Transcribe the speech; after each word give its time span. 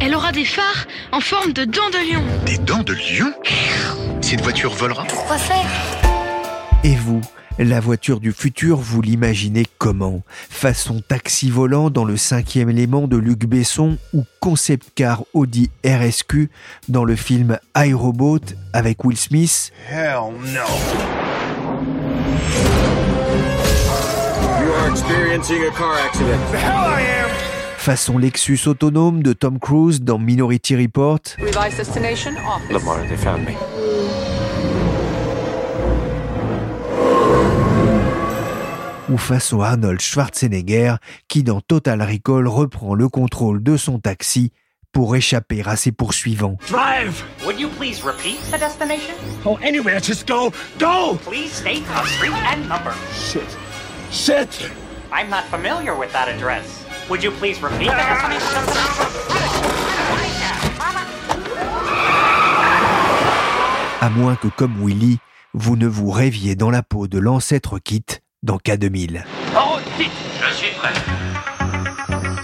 Elle 0.00 0.14
aura 0.14 0.32
des 0.32 0.46
phares 0.46 0.86
en 1.12 1.20
forme 1.20 1.52
de 1.52 1.64
dents 1.64 1.90
de 1.92 2.12
lion. 2.12 2.22
Des 2.46 2.56
dents 2.58 2.82
de 2.82 2.94
lion? 2.94 3.32
Cette 4.22 4.40
voiture 4.40 4.72
volera 4.72 5.04
Pourquoi 5.04 5.36
faire 5.36 5.66
Et 6.84 6.96
vous 6.96 7.20
la 7.58 7.78
voiture 7.78 8.20
du 8.20 8.32
futur, 8.32 8.78
vous 8.78 9.02
l'imaginez 9.02 9.66
comment? 9.76 10.22
Façon 10.48 11.02
taxi 11.06 11.50
volant 11.50 11.90
dans 11.90 12.06
le 12.06 12.16
cinquième 12.16 12.70
élément 12.70 13.06
de 13.06 13.18
Luc 13.18 13.40
Besson 13.40 13.98
ou 14.14 14.24
concept 14.40 14.88
car 14.94 15.24
Audi 15.34 15.70
RSQ 15.84 16.48
dans 16.88 17.04
le 17.04 17.16
film 17.16 17.58
iRobot 17.76 18.40
avec 18.72 19.04
Will 19.04 19.18
Smith? 19.18 19.72
Hell 19.90 20.32
no. 20.54 20.64
You 24.62 24.72
are 24.72 24.90
experiencing 24.90 25.62
a 25.62 25.70
car 25.76 25.98
accident. 26.06 26.40
The 26.52 26.56
hell 26.56 26.88
I 26.88 27.02
am 27.02 27.49
façon 27.80 28.18
Lexus 28.18 28.68
autonome 28.68 29.22
de 29.22 29.32
Tom 29.32 29.58
Cruise 29.58 30.02
dans 30.02 30.18
Minority 30.18 30.76
Report. 30.76 31.18
Lamar, 32.70 33.08
they 33.08 33.16
found 33.16 33.46
me. 33.46 33.54
Ou 39.08 39.16
face 39.16 39.52
au 39.54 39.62
Arnold 39.62 40.00
Schwarzenegger 40.00 40.96
qui 41.26 41.42
dans 41.42 41.62
Total 41.62 42.02
Recall 42.02 42.46
reprend 42.46 42.94
le 42.94 43.08
contrôle 43.08 43.62
de 43.62 43.78
son 43.78 43.98
taxi 43.98 44.52
pour 44.92 45.16
échapper 45.16 45.62
à 45.64 45.76
ses 45.76 45.90
poursuivants. 45.90 46.58
Drive! 46.68 47.24
Would 47.46 47.58
you 47.58 47.70
please 47.78 48.02
repeat 48.04 48.40
the 48.52 48.58
destination? 48.58 49.14
Oh, 49.46 49.58
anywhere, 49.62 50.00
just 50.00 50.28
go! 50.28 50.52
Go! 50.78 51.18
Please 51.24 51.50
state 51.50 51.82
a 51.96 52.06
street 52.06 52.34
and 52.46 52.68
number. 52.68 52.92
Shit. 53.14 53.56
Shit! 54.10 54.70
I'm 55.10 55.30
not 55.30 55.44
familiar 55.44 55.96
with 55.98 56.12
that 56.12 56.28
address. 56.28 56.89
Would 57.10 57.24
you 57.24 57.32
please 57.32 57.60
repeat 57.60 57.90
the 57.90 57.96
destination? 57.96 58.60
À 64.00 64.08
moins 64.10 64.36
que, 64.36 64.46
comme 64.46 64.76
Willy, 64.80 65.18
vous 65.52 65.76
ne 65.76 65.88
vous 65.88 66.10
rêviez 66.10 66.54
dans 66.54 66.70
la 66.70 66.84
peau 66.84 67.08
de 67.08 67.18
l'ancêtre 67.18 67.80
Kit 67.80 68.04
dans 68.44 68.58
K2000. 68.58 69.24
Oh, 69.56 69.78
vite, 69.98 70.10
je 70.40 70.54
suis 70.54 70.70
prêt. 70.76 70.92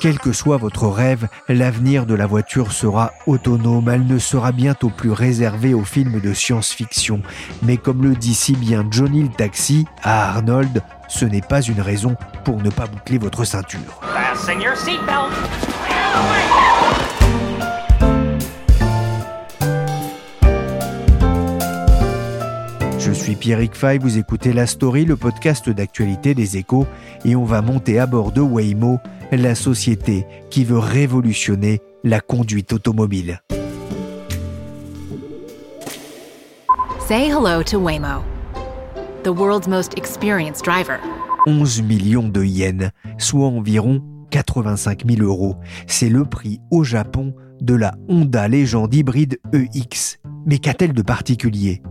Quel 0.07 0.21
que 0.21 0.33
soit 0.33 0.57
votre 0.57 0.87
rêve, 0.87 1.27
l'avenir 1.49 2.07
de 2.07 2.15
la 2.15 2.29
voiture 2.29 2.71
sera 2.71 3.11
autonome. 3.27 3.89
Elle 3.89 4.07
ne 4.07 4.21
sera 4.21 4.53
bientôt 4.53 4.89
plus 4.89 5.11
réservée 5.11 5.75
aux 5.75 5.83
films 5.83 6.21
de 6.21 6.33
science-fiction. 6.33 7.23
Mais 7.65 7.77
comme 7.77 8.05
le 8.05 8.15
dit 8.15 8.35
si 8.35 8.55
bien 8.55 8.87
Johnny 8.89 9.25
le 9.25 9.31
Taxi 9.31 9.85
à 10.05 10.29
Arnold, 10.29 10.81
ce 11.09 11.25
n'est 11.25 11.41
pas 11.41 11.61
une 11.61 11.81
raison 11.81 12.15
pour 12.45 12.63
ne 12.63 12.71
pas 12.71 12.87
boucler 12.87 13.19
votre 13.19 13.43
ceinture. 13.43 14.01
Fasten 14.15 14.61
your 14.61 14.77
seatbelt. 14.77 15.33
Suis 23.17 23.35
Pierrick 23.35 23.75
Fay, 23.75 23.99
vous 23.99 24.19
écoutez 24.19 24.53
La 24.53 24.67
Story, 24.67 25.05
le 25.05 25.17
podcast 25.17 25.69
d'actualité 25.69 26.35
des 26.35 26.57
échos, 26.57 26.87
et 27.25 27.35
on 27.35 27.45
va 27.45 27.63
monter 27.63 27.99
à 27.99 28.07
bord 28.07 28.31
de 28.31 28.41
Waymo, 28.41 28.99
la 29.33 29.55
société 29.55 30.27
qui 30.51 30.65
veut 30.65 30.79
révolutionner 30.79 31.81
la 32.05 32.21
conduite 32.21 32.73
automobile. 32.73 33.41
Say 37.07 37.29
hello 37.29 37.63
to 37.65 37.79
Waymo, 37.79 38.23
the 39.25 39.29
world's 39.29 39.69
most 39.69 39.97
experienced 39.97 40.65
driver. 40.65 40.99
11 41.47 41.83
millions 41.83 42.29
de 42.29 42.45
yens, 42.45 42.91
soit 43.19 43.47
environ 43.47 44.03
85 44.31 45.05
000 45.09 45.23
euros. 45.23 45.57
C'est 45.87 46.09
le 46.09 46.25
prix 46.25 46.61
au 46.71 46.85
Japon 46.85 47.35
de 47.61 47.75
la 47.75 47.95
Honda 48.09 48.49
Légende 48.49 48.95
hybride 48.95 49.39
EX. 49.53 50.19
Mais 50.45 50.59
qu'a-t-elle 50.59 50.93
de 50.93 51.03
particulier? 51.03 51.83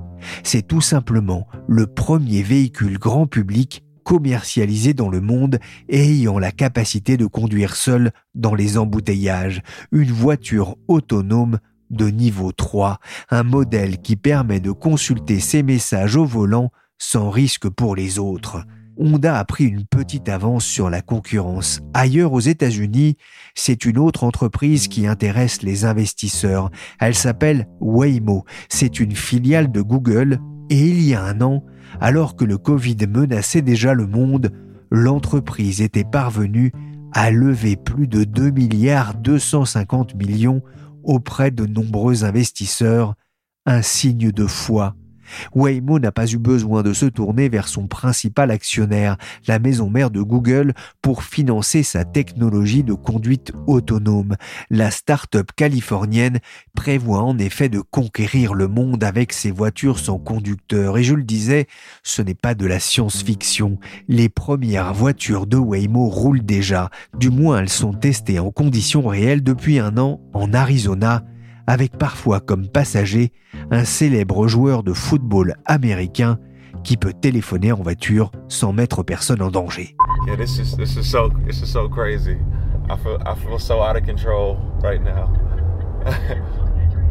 C'est 0.43 0.67
tout 0.67 0.81
simplement 0.81 1.47
le 1.67 1.87
premier 1.87 2.41
véhicule 2.41 2.97
grand 2.97 3.27
public 3.27 3.83
commercialisé 4.03 4.93
dans 4.93 5.09
le 5.09 5.19
monde 5.19 5.59
et 5.89 6.03
ayant 6.03 6.37
la 6.37 6.51
capacité 6.51 7.17
de 7.17 7.25
conduire 7.25 7.75
seul 7.75 8.11
dans 8.35 8.53
les 8.53 8.77
embouteillages. 8.77 9.61
Une 9.91 10.11
voiture 10.11 10.75
autonome 10.87 11.59
de 11.89 12.07
niveau 12.07 12.51
3, 12.51 12.99
un 13.29 13.43
modèle 13.43 14.01
qui 14.01 14.15
permet 14.15 14.59
de 14.59 14.71
consulter 14.71 15.39
ses 15.39 15.63
messages 15.63 16.15
au 16.15 16.25
volant 16.25 16.71
sans 16.97 17.29
risque 17.29 17.67
pour 17.67 17.95
les 17.95 18.19
autres. 18.19 18.63
Honda 18.97 19.37
a 19.37 19.45
pris 19.45 19.65
une 19.65 19.85
petite 19.85 20.29
avance 20.29 20.65
sur 20.65 20.89
la 20.89 21.01
concurrence. 21.01 21.81
Ailleurs 21.93 22.33
aux 22.33 22.39
États-Unis, 22.39 23.17
c'est 23.53 23.85
une 23.85 23.97
autre 23.97 24.23
entreprise 24.23 24.87
qui 24.87 25.07
intéresse 25.07 25.61
les 25.61 25.85
investisseurs. 25.85 26.71
Elle 26.99 27.15
s'appelle 27.15 27.67
Waymo. 27.79 28.45
C'est 28.69 28.99
une 28.99 29.15
filiale 29.15 29.71
de 29.71 29.81
Google 29.81 30.39
et 30.69 30.87
il 30.87 31.01
y 31.01 31.13
a 31.13 31.23
un 31.23 31.41
an, 31.41 31.63
alors 31.99 32.35
que 32.35 32.45
le 32.45 32.57
Covid 32.57 32.97
menaçait 33.07 33.61
déjà 33.61 33.93
le 33.93 34.07
monde, 34.07 34.51
l'entreprise 34.89 35.81
était 35.81 36.03
parvenue 36.03 36.71
à 37.13 37.31
lever 37.31 37.75
plus 37.75 38.07
de 38.07 38.23
2 38.23 38.51
milliards 38.51 39.13
250 39.15 40.15
millions 40.15 40.61
auprès 41.03 41.51
de 41.51 41.65
nombreux 41.65 42.23
investisseurs, 42.23 43.13
un 43.65 43.81
signe 43.81 44.31
de 44.31 44.47
foi 44.47 44.95
Waymo 45.53 45.99
n'a 45.99 46.11
pas 46.11 46.27
eu 46.27 46.37
besoin 46.37 46.83
de 46.83 46.93
se 46.93 47.05
tourner 47.05 47.49
vers 47.49 47.67
son 47.67 47.87
principal 47.87 48.51
actionnaire, 48.51 49.17
la 49.47 49.59
maison 49.59 49.89
mère 49.89 50.11
de 50.11 50.21
Google, 50.21 50.73
pour 51.01 51.23
financer 51.23 51.83
sa 51.83 52.05
technologie 52.05 52.83
de 52.83 52.93
conduite 52.93 53.51
autonome. 53.67 54.35
La 54.69 54.91
start-up 54.91 55.51
californienne 55.55 56.39
prévoit 56.75 57.23
en 57.23 57.37
effet 57.37 57.69
de 57.69 57.79
conquérir 57.79 58.53
le 58.53 58.67
monde 58.67 59.03
avec 59.03 59.33
ses 59.33 59.51
voitures 59.51 59.99
sans 59.99 60.19
conducteur. 60.19 60.97
Et 60.97 61.03
je 61.03 61.13
le 61.13 61.23
disais, 61.23 61.67
ce 62.03 62.21
n'est 62.21 62.35
pas 62.35 62.55
de 62.55 62.65
la 62.65 62.79
science-fiction. 62.79 63.79
Les 64.07 64.29
premières 64.29 64.93
voitures 64.93 65.47
de 65.47 65.57
Waymo 65.57 66.07
roulent 66.09 66.45
déjà. 66.45 66.89
Du 67.17 67.29
moins, 67.29 67.59
elles 67.59 67.69
sont 67.69 67.93
testées 67.93 68.39
en 68.39 68.51
conditions 68.51 69.07
réelles 69.07 69.43
depuis 69.43 69.79
un 69.79 69.97
an 69.97 70.21
en 70.33 70.53
Arizona 70.53 71.23
avec 71.67 71.97
parfois 71.97 72.39
comme 72.39 72.67
passager 72.67 73.31
un 73.71 73.85
célèbre 73.85 74.47
joueur 74.47 74.83
de 74.83 74.93
football 74.93 75.55
américain 75.65 76.39
qui 76.83 76.97
peut 76.97 77.13
téléphoner 77.13 77.71
en 77.71 77.81
voiture 77.81 78.31
sans 78.47 78.71
mettre 78.71 79.03
personne 79.03 79.41
en 79.41 79.49
danger. 79.49 79.95
Yeah, 80.27 80.37
this 80.37 80.59
is 80.59 80.75
this 80.77 80.95
is 80.95 81.03
so 81.03 81.29
this 81.45 81.61
is 81.61 81.71
so 81.71 81.89
crazy. 81.89 82.37
I 82.89 82.97
feel 82.97 83.17
I 83.25 83.35
feel 83.35 83.59
so 83.59 83.81
out 83.81 83.95
of 83.95 84.05
control 84.05 84.57
right 84.83 85.01
now. 85.01 85.29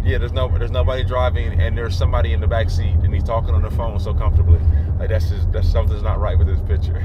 yeah, 0.05 0.19
there's 0.19 0.33
no 0.33 0.49
there's 0.49 0.71
nobody 0.71 1.05
driving 1.05 1.61
and 1.61 1.77
there's 1.77 1.97
somebody 1.97 2.33
in 2.33 2.41
the 2.41 2.47
back 2.47 2.71
seat 2.71 2.95
and 3.03 3.13
he's 3.13 3.25
talking 3.25 3.55
on 3.55 3.63
the 3.63 3.71
phone 3.71 3.99
so 3.99 4.15
comfortably. 4.15 4.61
Like 4.99 5.09
that's 5.09 5.29
just 5.29 5.51
that's 5.53 5.69
something's 5.69 6.03
not 6.03 6.21
right 6.21 6.39
with 6.39 6.47
this 6.47 6.61
picture. 6.69 7.05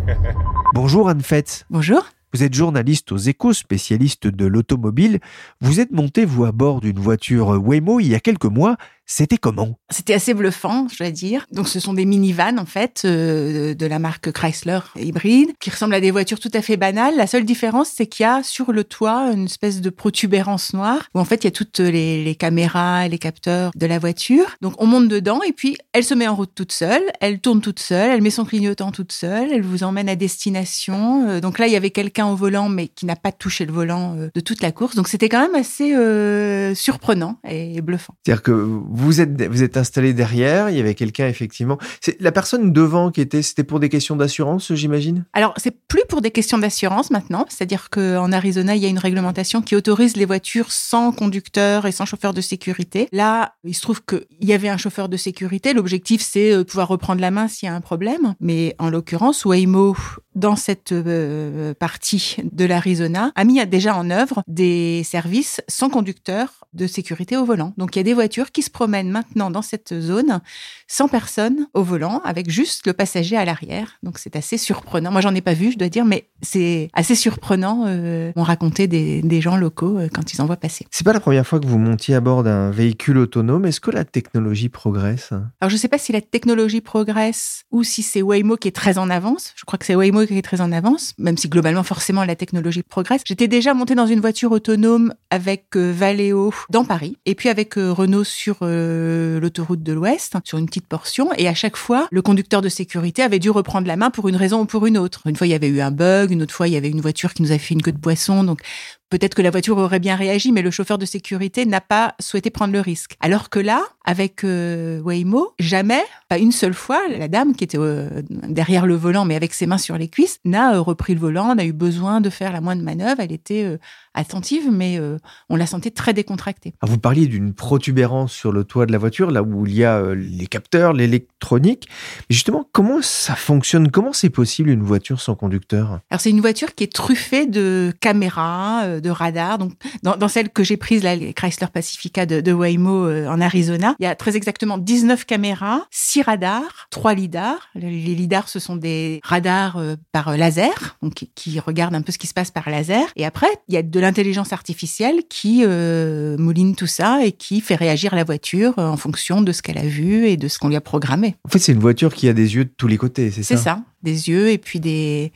Bonjour 0.75 1.09
Anne 1.09 1.21
Fetz. 1.21 1.65
Bonjour. 1.69 2.03
Vous 2.33 2.43
êtes 2.43 2.53
journaliste 2.53 3.11
aux 3.11 3.17
échos, 3.17 3.53
spécialiste 3.53 4.27
de 4.27 4.45
l'automobile. 4.45 5.19
Vous 5.61 5.79
êtes 5.79 5.91
monté, 5.91 6.25
vous, 6.25 6.45
à 6.45 6.51
bord 6.51 6.79
d'une 6.79 6.99
voiture 6.99 7.47
Waymo 7.47 7.99
il 7.99 8.07
y 8.07 8.15
a 8.15 8.19
quelques 8.19 8.45
mois. 8.45 8.77
C'était 9.11 9.39
comment? 9.39 9.75
C'était 9.89 10.13
assez 10.13 10.35
bluffant, 10.35 10.87
je 10.87 10.99
dois 10.99 11.09
dire. 11.09 11.47
Donc 11.51 11.67
ce 11.67 11.79
sont 11.79 11.93
des 11.93 12.05
minivans 12.05 12.59
en 12.59 12.65
fait 12.65 13.01
euh, 13.05 13.73
de 13.73 13.85
la 13.87 13.97
marque 13.97 14.31
Chrysler 14.31 14.79
hybride 14.95 15.49
qui 15.59 15.71
ressemblent 15.71 15.95
à 15.95 15.99
des 15.99 16.11
voitures 16.11 16.39
tout 16.39 16.51
à 16.53 16.61
fait 16.61 16.77
banales. 16.77 17.17
La 17.17 17.25
seule 17.25 17.43
différence 17.43 17.89
c'est 17.89 18.05
qu'il 18.05 18.23
y 18.23 18.27
a 18.27 18.43
sur 18.43 18.71
le 18.71 18.83
toit 18.83 19.31
une 19.31 19.45
espèce 19.45 19.81
de 19.81 19.89
protubérance 19.89 20.73
noire 20.73 21.09
où 21.15 21.19
en 21.19 21.25
fait 21.25 21.43
il 21.43 21.45
y 21.45 21.47
a 21.47 21.51
toutes 21.51 21.79
les, 21.79 22.23
les 22.23 22.35
caméras 22.35 23.07
et 23.07 23.09
les 23.09 23.17
capteurs 23.17 23.71
de 23.75 23.85
la 23.87 23.97
voiture. 23.97 24.45
Donc 24.61 24.75
on 24.77 24.85
monte 24.85 25.07
dedans 25.07 25.41
et 25.41 25.53
puis 25.53 25.75
elle 25.91 26.03
se 26.03 26.13
met 26.13 26.27
en 26.27 26.35
route 26.35 26.51
toute 26.53 26.71
seule, 26.71 27.01
elle 27.19 27.39
tourne 27.39 27.61
toute 27.61 27.79
seule, 27.79 28.11
elle 28.11 28.21
met 28.21 28.29
son 28.29 28.45
clignotant 28.45 28.91
toute 28.91 29.11
seule, 29.11 29.51
elle 29.51 29.63
vous 29.63 29.83
emmène 29.83 30.07
à 30.07 30.15
destination. 30.15 31.27
Euh, 31.27 31.39
donc 31.39 31.57
là 31.57 31.65
il 31.65 31.73
y 31.73 31.77
avait 31.77 31.89
quelqu'un 31.89 32.27
au 32.27 32.35
volant 32.35 32.69
mais 32.69 32.87
qui 32.87 33.07
n'a 33.07 33.15
pas 33.15 33.31
touché 33.31 33.65
le 33.65 33.73
volant 33.73 34.15
euh, 34.17 34.29
de 34.35 34.39
toute 34.39 34.61
la 34.61 34.71
course. 34.71 34.95
Donc 34.95 35.07
c'était 35.07 35.29
quand 35.29 35.41
même 35.41 35.55
assez 35.55 35.95
euh, 35.95 36.75
surprenant 36.75 37.39
et 37.49 37.81
bluffant. 37.81 38.13
C'est-à-dire 38.23 38.43
que 38.43 38.51
vous 38.99 39.21
êtes 39.21 39.41
vous 39.49 39.63
êtes 39.63 39.77
installé 39.77 40.13
derrière, 40.13 40.69
il 40.69 40.77
y 40.77 40.79
avait 40.79 40.95
quelqu'un 40.95 41.27
effectivement. 41.27 41.77
C'est 42.01 42.19
la 42.21 42.31
personne 42.31 42.73
devant 42.73 43.11
qui 43.11 43.21
était, 43.21 43.41
c'était 43.41 43.63
pour 43.63 43.79
des 43.79 43.89
questions 43.89 44.15
d'assurance, 44.15 44.73
j'imagine? 44.73 45.25
Alors 45.33 45.53
c'est 45.57 45.75
plus 45.87 46.03
pour 46.07 46.21
des 46.21 46.31
questions 46.31 46.57
d'assurance 46.57 47.11
maintenant, 47.11 47.45
c'est-à-dire 47.49 47.89
qu'en 47.89 48.31
Arizona 48.31 48.75
il 48.75 48.81
y 48.81 48.85
a 48.85 48.89
une 48.89 48.99
réglementation 48.99 49.61
qui 49.61 49.75
autorise 49.75 50.15
les 50.15 50.25
voitures 50.25 50.71
sans 50.71 51.11
conducteur 51.11 51.85
et 51.85 51.91
sans 51.91 52.05
chauffeur 52.05 52.33
de 52.33 52.41
sécurité. 52.41 53.07
Là, 53.11 53.55
il 53.63 53.73
se 53.73 53.81
trouve 53.81 54.03
qu'il 54.03 54.25
y 54.41 54.53
avait 54.53 54.69
un 54.69 54.77
chauffeur 54.77 55.09
de 55.09 55.17
sécurité. 55.17 55.73
L'objectif 55.73 56.21
c'est 56.21 56.57
de 56.57 56.63
pouvoir 56.63 56.87
reprendre 56.87 57.21
la 57.21 57.31
main 57.31 57.47
s'il 57.47 57.67
y 57.67 57.69
a 57.69 57.75
un 57.75 57.81
problème. 57.81 58.35
Mais 58.39 58.75
en 58.79 58.89
l'occurrence, 58.89 59.45
Waymo 59.45 59.95
dans 60.39 60.55
cette 60.55 60.91
euh, 60.91 61.73
partie 61.73 62.37
de 62.51 62.65
l'Arizona, 62.65 63.31
a 63.35 63.43
mis 63.43 63.65
déjà 63.67 63.95
en 63.95 64.09
œuvre 64.09 64.41
des 64.47 65.03
services 65.03 65.61
sans 65.67 65.89
conducteur 65.89 66.65
de 66.73 66.87
sécurité 66.87 67.35
au 67.35 67.45
volant. 67.45 67.73
Donc 67.77 67.95
il 67.95 67.99
y 67.99 68.01
a 68.01 68.03
des 68.03 68.13
voitures 68.13 68.51
qui 68.51 68.61
se 68.61 68.69
promènent 68.69 69.09
maintenant 69.09 69.49
dans 69.49 69.61
cette 69.61 69.99
zone 69.99 70.39
sans 70.87 71.07
personne 71.07 71.67
au 71.73 71.83
volant, 71.83 72.21
avec 72.23 72.49
juste 72.49 72.85
le 72.87 72.93
passager 72.93 73.35
à 73.35 73.45
l'arrière. 73.45 73.97
Donc 74.03 74.17
c'est 74.17 74.35
assez 74.35 74.57
surprenant. 74.57 75.11
Moi 75.11 75.21
j'en 75.21 75.35
ai 75.35 75.41
pas 75.41 75.53
vu, 75.53 75.71
je 75.71 75.77
dois 75.77 75.89
dire, 75.89 76.05
mais 76.05 76.29
c'est 76.41 76.89
assez 76.93 77.15
surprenant. 77.15 77.85
Euh, 77.87 78.31
on 78.35 78.43
racontait 78.43 78.87
des, 78.87 79.21
des, 79.21 79.41
gens 79.41 79.57
locaux 79.57 79.97
euh, 79.97 80.07
quand 80.13 80.33
ils 80.33 80.41
en 80.41 80.45
voient 80.45 80.57
passer. 80.57 80.85
C'est 80.91 81.03
pas 81.03 81.13
la 81.13 81.19
première 81.19 81.45
fois 81.45 81.59
que 81.59 81.67
vous 81.67 81.79
montiez 81.79 82.15
à 82.15 82.21
bord 82.21 82.43
d'un 82.43 82.71
véhicule 82.71 83.17
autonome. 83.17 83.65
Est-ce 83.65 83.81
que 83.81 83.91
la 83.91 84.05
technologie 84.05 84.69
progresse? 84.69 85.31
Alors 85.59 85.69
je 85.69 85.77
sais 85.77 85.87
pas 85.87 85.97
si 85.97 86.11
la 86.11 86.21
technologie 86.21 86.81
progresse 86.81 87.63
ou 87.71 87.83
si 87.83 88.03
c'est 88.03 88.21
Waymo 88.21 88.57
qui 88.57 88.67
est 88.67 88.75
très 88.75 88.97
en 88.97 89.09
avance. 89.09 89.53
Je 89.55 89.65
crois 89.65 89.77
que 89.77 89.85
c'est 89.85 89.95
Waymo 89.95 90.25
qui 90.33 90.39
est 90.39 90.43
très 90.43 90.61
en 90.61 90.71
avance, 90.71 91.13
même 91.17 91.37
si 91.37 91.49
globalement 91.49 91.83
forcément 91.83 92.23
la 92.23 92.35
technologie 92.35 92.83
progresse. 92.83 93.21
J'étais 93.25 93.47
déjà 93.47 93.73
montée 93.73 93.95
dans 93.95 94.07
une 94.07 94.19
voiture 94.19 94.51
autonome 94.51 95.13
avec 95.29 95.75
euh, 95.75 95.91
Valeo 95.95 96.53
dans 96.69 96.85
Paris 96.85 97.17
et 97.25 97.35
puis 97.35 97.49
avec 97.49 97.77
euh, 97.77 97.91
Renault 97.91 98.23
sur 98.23 98.57
euh, 98.61 99.39
l'autoroute 99.39 99.83
de 99.83 99.93
l'Ouest, 99.93 100.37
sur 100.43 100.57
une 100.57 100.65
petite 100.65 100.87
portion. 100.87 101.31
Et 101.37 101.47
à 101.47 101.53
chaque 101.53 101.77
fois, 101.77 102.07
le 102.11 102.21
conducteur 102.21 102.61
de 102.61 102.69
sécurité 102.69 103.21
avait 103.21 103.39
dû 103.39 103.49
reprendre 103.49 103.87
la 103.87 103.95
main 103.95 104.09
pour 104.09 104.27
une 104.27 104.35
raison 104.35 104.61
ou 104.61 104.65
pour 104.65 104.85
une 104.85 104.97
autre. 104.97 105.21
Une 105.25 105.35
fois, 105.35 105.47
il 105.47 105.51
y 105.51 105.55
avait 105.55 105.67
eu 105.67 105.81
un 105.81 105.91
bug, 105.91 106.31
une 106.31 106.43
autre 106.43 106.53
fois, 106.53 106.67
il 106.67 106.73
y 106.73 106.77
avait 106.77 106.89
une 106.89 107.01
voiture 107.01 107.33
qui 107.33 107.41
nous 107.41 107.51
avait 107.51 107.59
fait 107.59 107.73
une 107.73 107.81
queue 107.81 107.91
de 107.91 107.99
poisson. 107.99 108.43
Donc 108.43 108.61
Peut-être 109.09 109.33
que 109.33 109.41
la 109.41 109.49
voiture 109.49 109.77
aurait 109.77 109.99
bien 109.99 110.15
réagi, 110.15 110.51
mais 110.51 110.61
le 110.61 110.69
chauffeur 110.69 110.99
de 110.99 111.05
sécurité 111.05 111.65
n'a 111.65 111.81
pas 111.81 112.13
souhaité 112.19 112.51
prendre 112.51 112.73
le 112.73 112.79
risque. 112.79 113.15
Alors 113.21 113.49
que 113.49 113.59
là, 113.59 113.81
avec 114.05 114.43
euh, 114.43 115.01
Waymo, 115.01 115.53
jamais, 115.57 116.03
pas 116.29 116.37
une 116.37 116.51
seule 116.51 116.75
fois, 116.75 117.01
la 117.07 117.27
dame 117.27 117.55
qui 117.55 117.63
était 117.63 117.79
euh, 117.79 118.21
derrière 118.27 118.85
le 118.85 118.95
volant, 118.95 119.25
mais 119.25 119.35
avec 119.35 119.55
ses 119.55 119.65
mains 119.65 119.79
sur 119.79 119.97
les 119.97 120.09
cuisses, 120.09 120.39
n'a 120.45 120.75
euh, 120.75 120.79
repris 120.79 121.15
le 121.15 121.19
volant, 121.19 121.55
n'a 121.55 121.65
eu 121.65 121.73
besoin 121.73 122.21
de 122.21 122.29
faire 122.29 122.53
la 122.53 122.61
moindre 122.61 122.83
manœuvre. 122.83 123.19
Elle 123.19 123.31
était 123.31 123.63
euh, 123.63 123.77
attentive, 124.19 124.69
mais 124.71 124.99
euh, 124.99 125.17
on 125.49 125.55
la 125.55 125.65
sentait 125.65 125.91
très 125.91 126.13
décontractée. 126.13 126.73
Alors 126.81 126.93
vous 126.93 126.99
parliez 126.99 127.27
d'une 127.27 127.53
protubérance 127.53 128.31
sur 128.31 128.51
le 128.51 128.63
toit 128.63 128.85
de 128.85 128.91
la 128.91 128.97
voiture, 128.97 129.31
là 129.31 129.43
où 129.43 129.65
il 129.65 129.75
y 129.75 129.83
a 129.83 130.13
les 130.13 130.47
capteurs, 130.47 130.93
l'électronique. 130.93 131.87
Justement, 132.29 132.67
comment 132.71 133.01
ça 133.01 133.35
fonctionne? 133.35 133.91
Comment 133.91 134.13
c'est 134.13 134.29
possible 134.29 134.69
une 134.69 134.83
voiture 134.83 135.19
sans 135.21 135.35
conducteur? 135.35 135.99
Alors 136.09 136.21
c'est 136.21 136.29
une 136.29 136.41
voiture 136.41 136.75
qui 136.75 136.83
est 136.83 136.93
truffée 136.93 137.45
de 137.47 137.93
caméras 137.99 138.99
de 138.99 139.09
radar. 139.09 139.57
Donc, 139.57 139.73
dans, 140.03 140.17
dans 140.17 140.27
celle 140.27 140.49
que 140.49 140.63
j'ai 140.63 140.77
prise, 140.77 141.03
les 141.03 141.33
Chrysler 141.33 141.67
Pacifica 141.71 142.25
de, 142.25 142.41
de 142.41 142.51
Waymo 142.51 143.05
euh, 143.07 143.27
en 143.27 143.41
Arizona, 143.41 143.95
il 143.99 144.03
y 144.03 144.07
a 144.07 144.15
très 144.15 144.35
exactement 144.35 144.77
19 144.77 145.25
caméras, 145.25 145.85
6 145.91 146.23
radars, 146.23 146.87
3 146.91 147.13
lidars. 147.13 147.69
Les 147.75 148.15
lidars, 148.15 148.49
ce 148.49 148.59
sont 148.59 148.75
des 148.75 149.19
radars 149.23 149.77
euh, 149.77 149.95
par 150.11 150.35
laser, 150.35 150.97
donc 151.01 151.13
qui, 151.13 151.31
qui, 151.33 151.59
regardent 151.59 151.95
un 151.95 152.01
peu 152.01 152.11
ce 152.11 152.17
qui 152.17 152.27
se 152.27 152.33
passe 152.33 152.51
par 152.51 152.69
laser. 152.69 153.05
Et 153.15 153.25
après, 153.25 153.47
il 153.67 153.73
y 153.73 153.77
a 153.77 153.83
de 153.83 153.99
l'intelligence 154.09 154.53
artificielle 154.53 155.21
qui 155.29 155.61
euh, 155.63 156.35
mouline 156.37 156.75
tout 156.75 156.87
ça 156.87 157.23
et 157.23 157.31
qui 157.31 157.61
fait 157.61 157.75
réagir 157.75 158.15
la 158.15 158.23
voiture 158.23 158.73
en 158.77 158.97
fonction 158.97 159.41
de 159.41 159.51
ce 159.51 159.61
qu'elle 159.61 159.77
a 159.77 159.85
vu 159.85 160.25
et 160.25 160.35
de 160.35 160.47
ce 160.47 160.57
qu'on 160.57 160.67
lui 160.67 160.75
a 160.75 160.81
programmé. 160.81 161.35
En 161.45 161.49
fait, 161.49 161.59
c'est 161.59 161.73
une 161.73 161.79
voiture 161.79 162.13
qui 162.13 162.27
a 162.27 162.33
des 162.33 162.55
yeux 162.55 162.65
de 162.65 162.71
tous 162.75 162.87
les 162.87 162.97
côtés, 162.97 163.29
c'est 163.29 163.43
ça 163.43 163.55
C'est 163.55 163.63
ça, 163.63 163.83
des 164.01 164.29
yeux 164.29 164.49
et 164.49 164.57
puis 164.57 164.79
des 164.79 165.31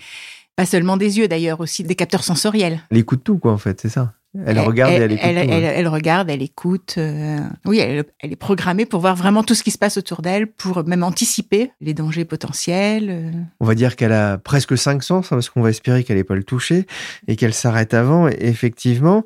pas 0.55 0.65
seulement 0.65 0.97
des 0.97 1.17
yeux 1.17 1.27
d'ailleurs, 1.27 1.59
aussi 1.59 1.83
des 1.83 1.95
capteurs 1.95 2.23
sensoriels. 2.23 2.81
Elle 2.89 2.97
écoute 2.97 3.23
tout, 3.23 3.37
quoi, 3.37 3.51
en 3.51 3.57
fait, 3.57 3.79
c'est 3.81 3.89
ça? 3.89 4.13
Elle, 4.35 4.57
elle, 4.57 4.59
regarde 4.59 4.93
elle, 4.93 5.11
et 5.11 5.17
elle 5.21 5.37
écoute. 5.37 5.47
Elle, 5.47 5.47
tout, 5.47 5.53
elle, 5.53 5.87
regarde, 5.87 6.29
elle 6.29 6.41
écoute. 6.41 6.95
Euh... 6.97 7.39
Oui, 7.65 7.79
elle, 7.79 8.05
est 8.21 8.35
programmée 8.35 8.85
pour 8.85 8.99
voir 8.99 9.15
vraiment 9.15 9.43
tout 9.43 9.53
ce 9.53 9.63
qui 9.63 9.71
se 9.71 9.77
passe 9.77 9.97
autour 9.97 10.21
d'elle, 10.21 10.47
pour 10.47 10.83
même 10.85 11.03
anticiper 11.03 11.71
les 11.81 11.93
dangers 11.93 12.25
potentiels. 12.25 13.09
euh. 13.09 13.31
On 13.59 13.65
va 13.65 13.75
dire 13.75 13.95
qu'elle 13.95 14.13
a 14.13 14.37
presque 14.37 14.77
cinq 14.77 15.03
sens, 15.03 15.27
hein, 15.27 15.35
parce 15.35 15.49
qu'on 15.49 15.61
va 15.61 15.69
espérer 15.69 16.03
qu'elle 16.03 16.17
n'ait 16.17 16.23
pas 16.23 16.35
le 16.35 16.43
toucher 16.43 16.87
et 17.27 17.35
qu'elle 17.35 17.53
s'arrête 17.53 17.93
avant. 17.93 18.27
Effectivement. 18.27 19.23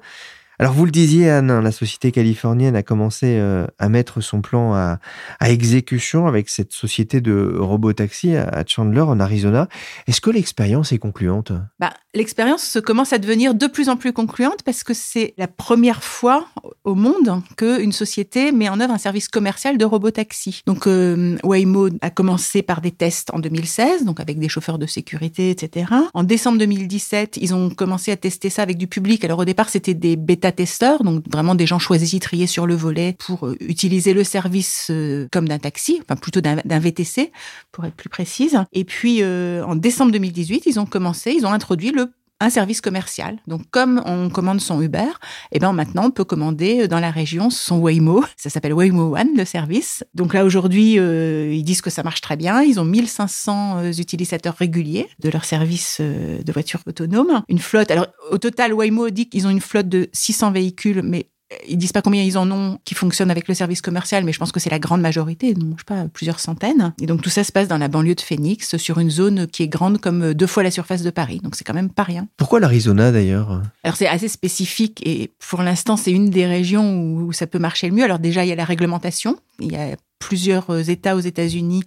Alors 0.59 0.73
vous 0.73 0.85
le 0.85 0.91
disiez, 0.91 1.29
Anne, 1.29 1.51
hein, 1.51 1.61
la 1.61 1.71
société 1.71 2.11
californienne 2.11 2.75
a 2.75 2.81
commencé 2.81 3.37
euh, 3.37 3.67
à 3.77 3.89
mettre 3.89 4.21
son 4.21 4.41
plan 4.41 4.73
à, 4.73 4.99
à, 5.39 5.51
exécution 5.51 6.25
avec 6.25 6.49
cette 6.49 6.73
société 6.73 7.21
de 7.21 7.55
robotaxi 7.59 8.35
à 8.35 8.63
Chandler, 8.65 9.01
en 9.01 9.19
Arizona. 9.19 9.67
Est-ce 10.07 10.19
que 10.19 10.31
l'expérience 10.31 10.91
est 10.91 10.97
concluante? 10.97 11.51
Bah, 11.79 11.93
L'expérience 12.17 12.79
commence 12.83 13.13
à 13.13 13.19
devenir 13.19 13.53
de 13.53 13.67
plus 13.67 13.89
en 13.89 13.95
plus 13.95 14.11
concluante 14.11 14.63
parce 14.65 14.83
que 14.83 14.95
c'est 14.95 15.35
la 15.37 15.47
première 15.47 16.03
fois 16.03 16.47
au 16.83 16.95
monde 16.95 17.43
qu'une 17.57 17.91
société 17.91 18.51
met 18.51 18.69
en 18.69 18.79
œuvre 18.79 18.91
un 18.91 18.97
service 18.97 19.27
commercial 19.27 19.77
de 19.77 19.85
robotaxi. 19.85 20.63
Donc 20.65 20.87
euh, 20.87 21.37
Waymo 21.43 21.89
a 22.01 22.09
commencé 22.09 22.63
par 22.63 22.81
des 22.81 22.89
tests 22.89 23.31
en 23.35 23.37
2016, 23.37 24.03
donc 24.03 24.19
avec 24.19 24.39
des 24.39 24.49
chauffeurs 24.49 24.79
de 24.79 24.87
sécurité, 24.87 25.51
etc. 25.51 25.93
En 26.15 26.23
décembre 26.23 26.57
2017, 26.57 27.37
ils 27.39 27.53
ont 27.53 27.69
commencé 27.69 28.11
à 28.11 28.17
tester 28.17 28.49
ça 28.49 28.63
avec 28.63 28.77
du 28.77 28.87
public. 28.87 29.23
Alors 29.23 29.37
au 29.37 29.45
départ, 29.45 29.69
c'était 29.69 29.93
des 29.93 30.15
bêta 30.15 30.51
testeurs, 30.51 31.03
donc 31.03 31.23
vraiment 31.31 31.53
des 31.53 31.67
gens 31.67 31.77
choisis, 31.77 32.19
triés 32.19 32.47
sur 32.47 32.65
le 32.65 32.73
volet 32.73 33.15
pour 33.19 33.45
euh, 33.45 33.55
utiliser 33.59 34.15
le 34.15 34.23
service 34.23 34.87
euh, 34.89 35.27
comme 35.31 35.47
d'un 35.47 35.59
taxi, 35.59 36.01
enfin 36.01 36.15
plutôt 36.15 36.41
d'un 36.41 36.79
VTC, 36.79 37.31
pour 37.71 37.85
être 37.85 37.93
plus 37.93 38.09
précise. 38.09 38.57
Et 38.73 38.85
puis 38.85 39.23
en 39.23 39.75
décembre 39.75 40.11
2018, 40.13 40.63
ils 40.65 40.79
ont 40.79 40.87
commencé, 40.87 41.35
ils 41.37 41.45
ont 41.45 41.51
introduit 41.51 41.91
le 41.91 42.06
un 42.39 42.49
service 42.49 42.81
commercial. 42.81 43.37
Donc, 43.47 43.63
comme 43.71 44.01
on 44.05 44.29
commande 44.29 44.61
son 44.61 44.81
Uber, 44.81 45.07
eh 45.51 45.59
ben 45.59 45.73
maintenant 45.73 46.05
on 46.05 46.11
peut 46.11 46.23
commander 46.23 46.87
dans 46.87 46.99
la 46.99 47.11
région 47.11 47.49
son 47.49 47.79
Waymo. 47.79 48.23
Ça 48.37 48.49
s'appelle 48.49 48.73
Waymo 48.73 49.15
One, 49.15 49.35
le 49.35 49.45
service. 49.45 50.03
Donc 50.13 50.33
là 50.33 50.45
aujourd'hui, 50.45 50.99
euh, 50.99 51.51
ils 51.51 51.63
disent 51.63 51.81
que 51.81 51.89
ça 51.89 52.03
marche 52.03 52.21
très 52.21 52.37
bien. 52.37 52.61
Ils 52.61 52.79
ont 52.79 52.85
1500 52.85 53.91
utilisateurs 53.97 54.55
réguliers 54.55 55.07
de 55.19 55.29
leur 55.29 55.45
service 55.45 55.97
euh, 55.99 56.41
de 56.43 56.51
voiture 56.51 56.81
autonome. 56.85 57.41
Une 57.49 57.59
flotte. 57.59 57.91
Alors 57.91 58.07
au 58.31 58.37
total, 58.37 58.73
Waymo 58.73 59.09
dit 59.09 59.29
qu'ils 59.29 59.47
ont 59.47 59.49
une 59.49 59.61
flotte 59.61 59.89
de 59.89 60.09
600 60.13 60.51
véhicules, 60.51 61.01
mais 61.03 61.29
ils 61.67 61.77
disent 61.77 61.91
pas 61.91 62.01
combien 62.01 62.23
ils 62.23 62.37
en 62.37 62.49
ont 62.51 62.79
qui 62.83 62.95
fonctionnent 62.95 63.31
avec 63.31 63.47
le 63.47 63.53
service 63.53 63.81
commercial, 63.81 64.23
mais 64.23 64.33
je 64.33 64.39
pense 64.39 64.51
que 64.51 64.59
c'est 64.59 64.69
la 64.69 64.79
grande 64.79 65.01
majorité, 65.01 65.53
donc 65.53 65.73
je 65.75 65.79
sais 65.79 65.85
pas, 65.85 66.07
plusieurs 66.09 66.39
centaines. 66.39 66.93
Et 67.01 67.05
donc 67.05 67.21
tout 67.21 67.29
ça 67.29 67.43
se 67.43 67.51
passe 67.51 67.67
dans 67.67 67.77
la 67.77 67.87
banlieue 67.87 68.15
de 68.15 68.21
Phoenix, 68.21 68.77
sur 68.77 68.99
une 68.99 69.09
zone 69.09 69.47
qui 69.47 69.63
est 69.63 69.67
grande 69.67 69.99
comme 69.99 70.33
deux 70.33 70.47
fois 70.47 70.63
la 70.63 70.71
surface 70.71 71.03
de 71.03 71.09
Paris. 71.09 71.39
Donc 71.43 71.55
c'est 71.55 71.63
quand 71.63 71.73
même 71.73 71.89
pas 71.89 72.03
rien. 72.03 72.27
Pourquoi 72.37 72.59
l'Arizona 72.59 73.11
d'ailleurs? 73.11 73.61
Alors 73.83 73.95
c'est 73.95 74.07
assez 74.07 74.27
spécifique 74.27 75.01
et 75.05 75.31
pour 75.47 75.63
l'instant 75.63 75.97
c'est 75.97 76.11
une 76.11 76.29
des 76.29 76.45
régions 76.45 77.01
où 77.01 77.31
ça 77.33 77.47
peut 77.47 77.59
marcher 77.59 77.87
le 77.87 77.95
mieux. 77.95 78.03
Alors 78.03 78.19
déjà 78.19 78.43
il 78.43 78.49
y 78.49 78.51
a 78.51 78.55
la 78.55 78.65
réglementation, 78.65 79.37
il 79.59 79.71
y 79.71 79.75
a 79.75 79.95
plusieurs 80.19 80.89
États 80.89 81.15
aux 81.15 81.19
États-Unis 81.19 81.83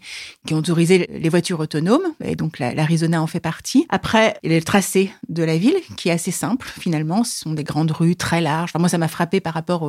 qui 0.46 0.54
ont 0.54 0.58
autorisé 0.58 1.08
les 1.12 1.28
voitures 1.28 1.60
autonomes, 1.60 2.02
et 2.25 2.37
donc 2.37 2.58
l'Arizona 2.58 3.22
en 3.22 3.26
fait 3.26 3.40
partie. 3.40 3.87
Après, 3.88 4.38
il 4.42 4.50
y 4.50 4.54
a 4.54 4.58
le 4.58 4.64
tracé 4.64 5.12
de 5.28 5.42
la 5.42 5.58
ville 5.58 5.76
qui 5.96 6.08
est 6.08 6.12
assez 6.12 6.30
simple 6.30 6.68
finalement. 6.78 7.25
Ce 7.25 7.40
sont 7.40 7.52
des 7.52 7.64
grandes 7.64 7.90
rues 7.90 8.16
très 8.16 8.40
larges. 8.40 8.70
Enfin, 8.70 8.78
moi, 8.78 8.88
ça 8.88 8.99
m'a 8.99 9.08
frappé 9.08 9.40
par 9.40 9.54
rapport 9.54 9.82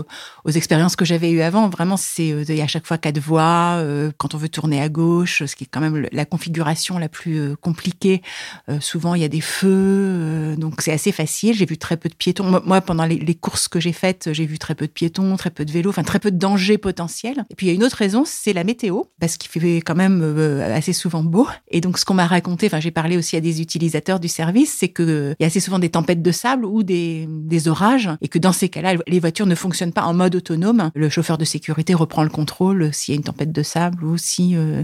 aux, 0.46 0.52
expériences 0.52 0.96
que 0.96 1.06
j'avais 1.06 1.32
eues 1.32 1.42
avant. 1.42 1.70
Vraiment, 1.70 1.98
c'est 1.98 2.32
a 2.34 2.64
à 2.64 2.68
chaque 2.68 2.86
fois 2.86 2.98
quatre 2.98 3.20
voies. 3.20 3.78
Euh, 3.78 4.12
quand 4.18 4.36
on 4.36 4.38
veut 4.38 4.50
tourner 4.50 4.82
à 4.82 4.90
gauche, 4.90 5.44
ce 5.46 5.56
qui 5.56 5.64
est 5.64 5.68
quand 5.72 5.80
même 5.80 6.08
la 6.12 6.26
configuration 6.26 6.98
la 6.98 7.10
plus 7.10 7.40
euh, 7.40 7.56
compliquée. 7.56 8.22
Euh, 8.70 8.80
souvent, 8.80 9.16
il 9.16 9.22
y 9.22 9.26
a 9.26 9.30
des 9.30 9.42
feux, 9.42 9.70
euh, 9.72 10.56
donc 10.56 10.82
c'est 10.82 10.92
assez 10.92 11.12
facile. 11.12 11.56
J'ai 11.56 11.66
vu 11.66 11.78
très 11.78 11.98
peu 11.98 12.10
de 12.10 12.16
piétons. 12.16 12.62
Moi, 12.66 12.82
pendant 12.82 13.06
les 13.06 13.36
courses 13.36 13.68
que 13.68 13.80
j'ai 13.80 13.94
faites, 13.94 14.34
j'ai 14.34 14.46
vu 14.46 14.60
très 14.60 14.76
peu 14.76 14.88
de 14.88 14.92
piétons, 14.92 15.36
très 15.38 15.50
peu 15.50 15.66
de 15.66 15.72
vélos, 15.72 15.90
enfin 15.90 16.04
très 16.04 16.20
peu 16.20 16.32
de 16.32 16.38
dangers 16.38 16.78
potentiels. 16.78 17.46
Et 17.50 17.56
puis 17.56 17.68
il 17.68 17.70
y 17.70 17.72
a 17.72 17.76
une 17.76 17.84
autre 17.84 17.98
raison, 17.98 18.24
c'est 18.32 18.54
la 18.54 18.64
météo, 18.64 19.04
parce 19.20 19.38
qu'il 19.38 19.50
fait 19.50 19.78
quand 19.78 19.96
même 19.96 20.22
euh, 20.24 20.76
assez 20.76 20.94
souvent 20.94 21.24
beau. 21.24 21.48
Et 21.70 21.82
donc, 21.82 21.98
ce 21.98 22.06
qu'on 22.06 22.14
m'a 22.14 22.28
raconté, 22.28 22.68
enfin, 22.68 22.80
j'ai 22.80 22.92
parlé 22.92 23.18
aussi 23.18 23.36
à 23.36 23.42
des 23.42 23.62
utilisateurs 23.62 24.20
du 24.20 24.28
service, 24.28 24.76
c'est 24.80 24.90
que 24.90 25.04
euh, 25.04 25.34
y 25.40 25.44
a 25.44 25.48
assez 25.48 25.60
souvent 25.60 25.80
des 25.80 25.90
tempêtes 25.90 26.22
de 26.22 26.32
sable 26.32 26.66
ou 26.66 26.84
des, 26.84 27.28
orages, 27.68 28.10
et 28.22 28.28
que 28.28 28.40
dans 28.40 28.54
ces 28.54 28.70
cas-là, 28.70 28.96
les 29.08 29.20
voitures 29.20 29.46
ne 29.46 29.56
fonctionnent 29.56 29.94
pas 29.94 30.04
en 30.04 30.14
mode 30.14 30.36
autonome. 30.36 30.90
Le 30.96 31.10
chauffeur 31.10 31.38
de 31.38 31.46
sécurité 31.46 31.94
reprend 31.94 32.24
le 32.24 32.30
contrôle 32.30 32.94
s'il 32.94 33.14
y 33.14 33.16
a 33.16 33.18
une 33.18 33.24
tempête 33.24 33.52
de 33.52 33.64
sable 33.64 34.04
ou 34.04 34.18
si 34.18 34.56
euh, 34.56 34.84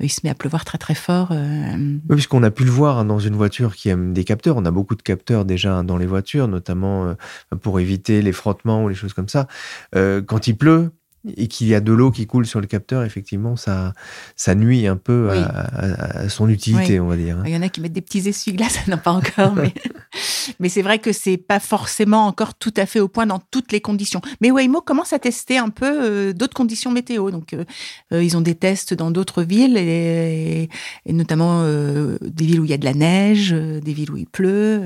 il 0.00 0.10
se 0.10 0.20
met 0.24 0.30
à 0.30 0.34
pleuvoir 0.34 0.64
très 0.64 0.78
très 0.78 0.94
fort. 0.94 1.28
Oui, 1.30 2.00
puisqu'on 2.10 2.42
a 2.42 2.50
pu 2.50 2.64
le 2.64 2.70
voir 2.70 2.98
hein, 2.98 3.04
dans 3.04 3.18
une 3.18 3.34
voiture 3.34 3.74
qui 3.74 3.88
aime 3.88 4.12
des 4.12 4.24
capteurs. 4.24 4.56
On 4.56 4.64
a 4.64 4.70
beaucoup 4.70 4.94
de 4.94 5.02
capteurs 5.02 5.44
déjà 5.44 5.82
dans 5.82 5.96
les 5.96 6.06
voitures, 6.06 6.48
notamment 6.48 7.14
pour 7.62 7.80
éviter 7.80 8.20
les 8.20 8.32
frottements 8.32 8.84
ou 8.84 8.88
les 8.88 8.94
choses 8.94 9.14
comme 9.14 9.28
ça. 9.28 9.46
Quand 9.94 10.46
il 10.46 10.56
pleut 10.56 10.90
et 11.36 11.48
qu'il 11.48 11.66
y 11.66 11.74
a 11.74 11.80
de 11.80 11.92
l'eau 11.92 12.10
qui 12.10 12.26
coule 12.26 12.46
sur 12.46 12.60
le 12.60 12.66
capteur, 12.66 13.02
effectivement, 13.04 13.56
ça, 13.56 13.92
ça 14.36 14.54
nuit 14.54 14.86
un 14.86 14.96
peu 14.96 15.28
Oui. 15.30 15.38
à, 15.38 15.44
à- 15.44 16.18
à 16.20 16.28
son 16.28 16.48
utilité, 16.48 16.94
Oui. 16.94 17.00
on 17.00 17.08
va 17.08 17.16
dire. 17.16 17.38
hein. 17.38 17.42
Il 17.46 17.52
y 17.52 17.56
en 17.56 17.62
a 17.62 17.68
qui 17.68 17.80
mettent 17.80 17.92
des 17.92 18.00
petits 18.00 18.26
essuie-glaces, 18.28 18.78
non 18.88 18.98
pas 18.98 19.10
encore, 19.12 19.54
mais, 19.54 19.74
mais 20.60 20.68
c'est 20.68 20.82
vrai 20.82 20.98
que 21.00 21.12
c'est 21.12 21.36
pas 21.36 21.60
forcément 21.60 22.26
encore 22.26 22.54
tout 22.54 22.72
à 22.76 22.86
fait 22.86 23.00
au 23.00 23.08
point 23.08 23.26
dans 23.26 23.40
toutes 23.50 23.72
les 23.72 23.80
conditions. 23.80 24.20
Mais 24.40 24.50
Waymo 24.50 24.80
commence 24.80 25.12
à 25.12 25.18
tester 25.18 25.58
un 25.58 25.68
peu 25.70 25.86
euh, 26.30 26.32
d'autres 26.32 26.54
conditions 26.54 26.90
météo. 26.92 27.30
Donc, 27.30 27.52
euh, 27.52 27.64
euh, 28.12 28.22
ils 28.22 28.36
ont 28.36 28.40
des 28.40 28.54
tests 28.54 28.94
dans 28.94 29.10
d'autres 29.10 29.42
villes, 29.42 29.76
et, 29.76 30.68
et 31.04 31.12
notamment 31.12 31.62
euh, 31.62 32.16
des 32.22 32.46
villes 32.46 32.60
où 32.60 32.64
il 32.64 32.70
y 32.70 32.74
a 32.74 32.78
de 32.78 32.84
la 32.84 32.94
neige, 32.94 33.50
des 33.52 33.92
villes 33.92 34.10
où 34.10 34.16
il 34.16 34.26
pleut. 34.26 34.82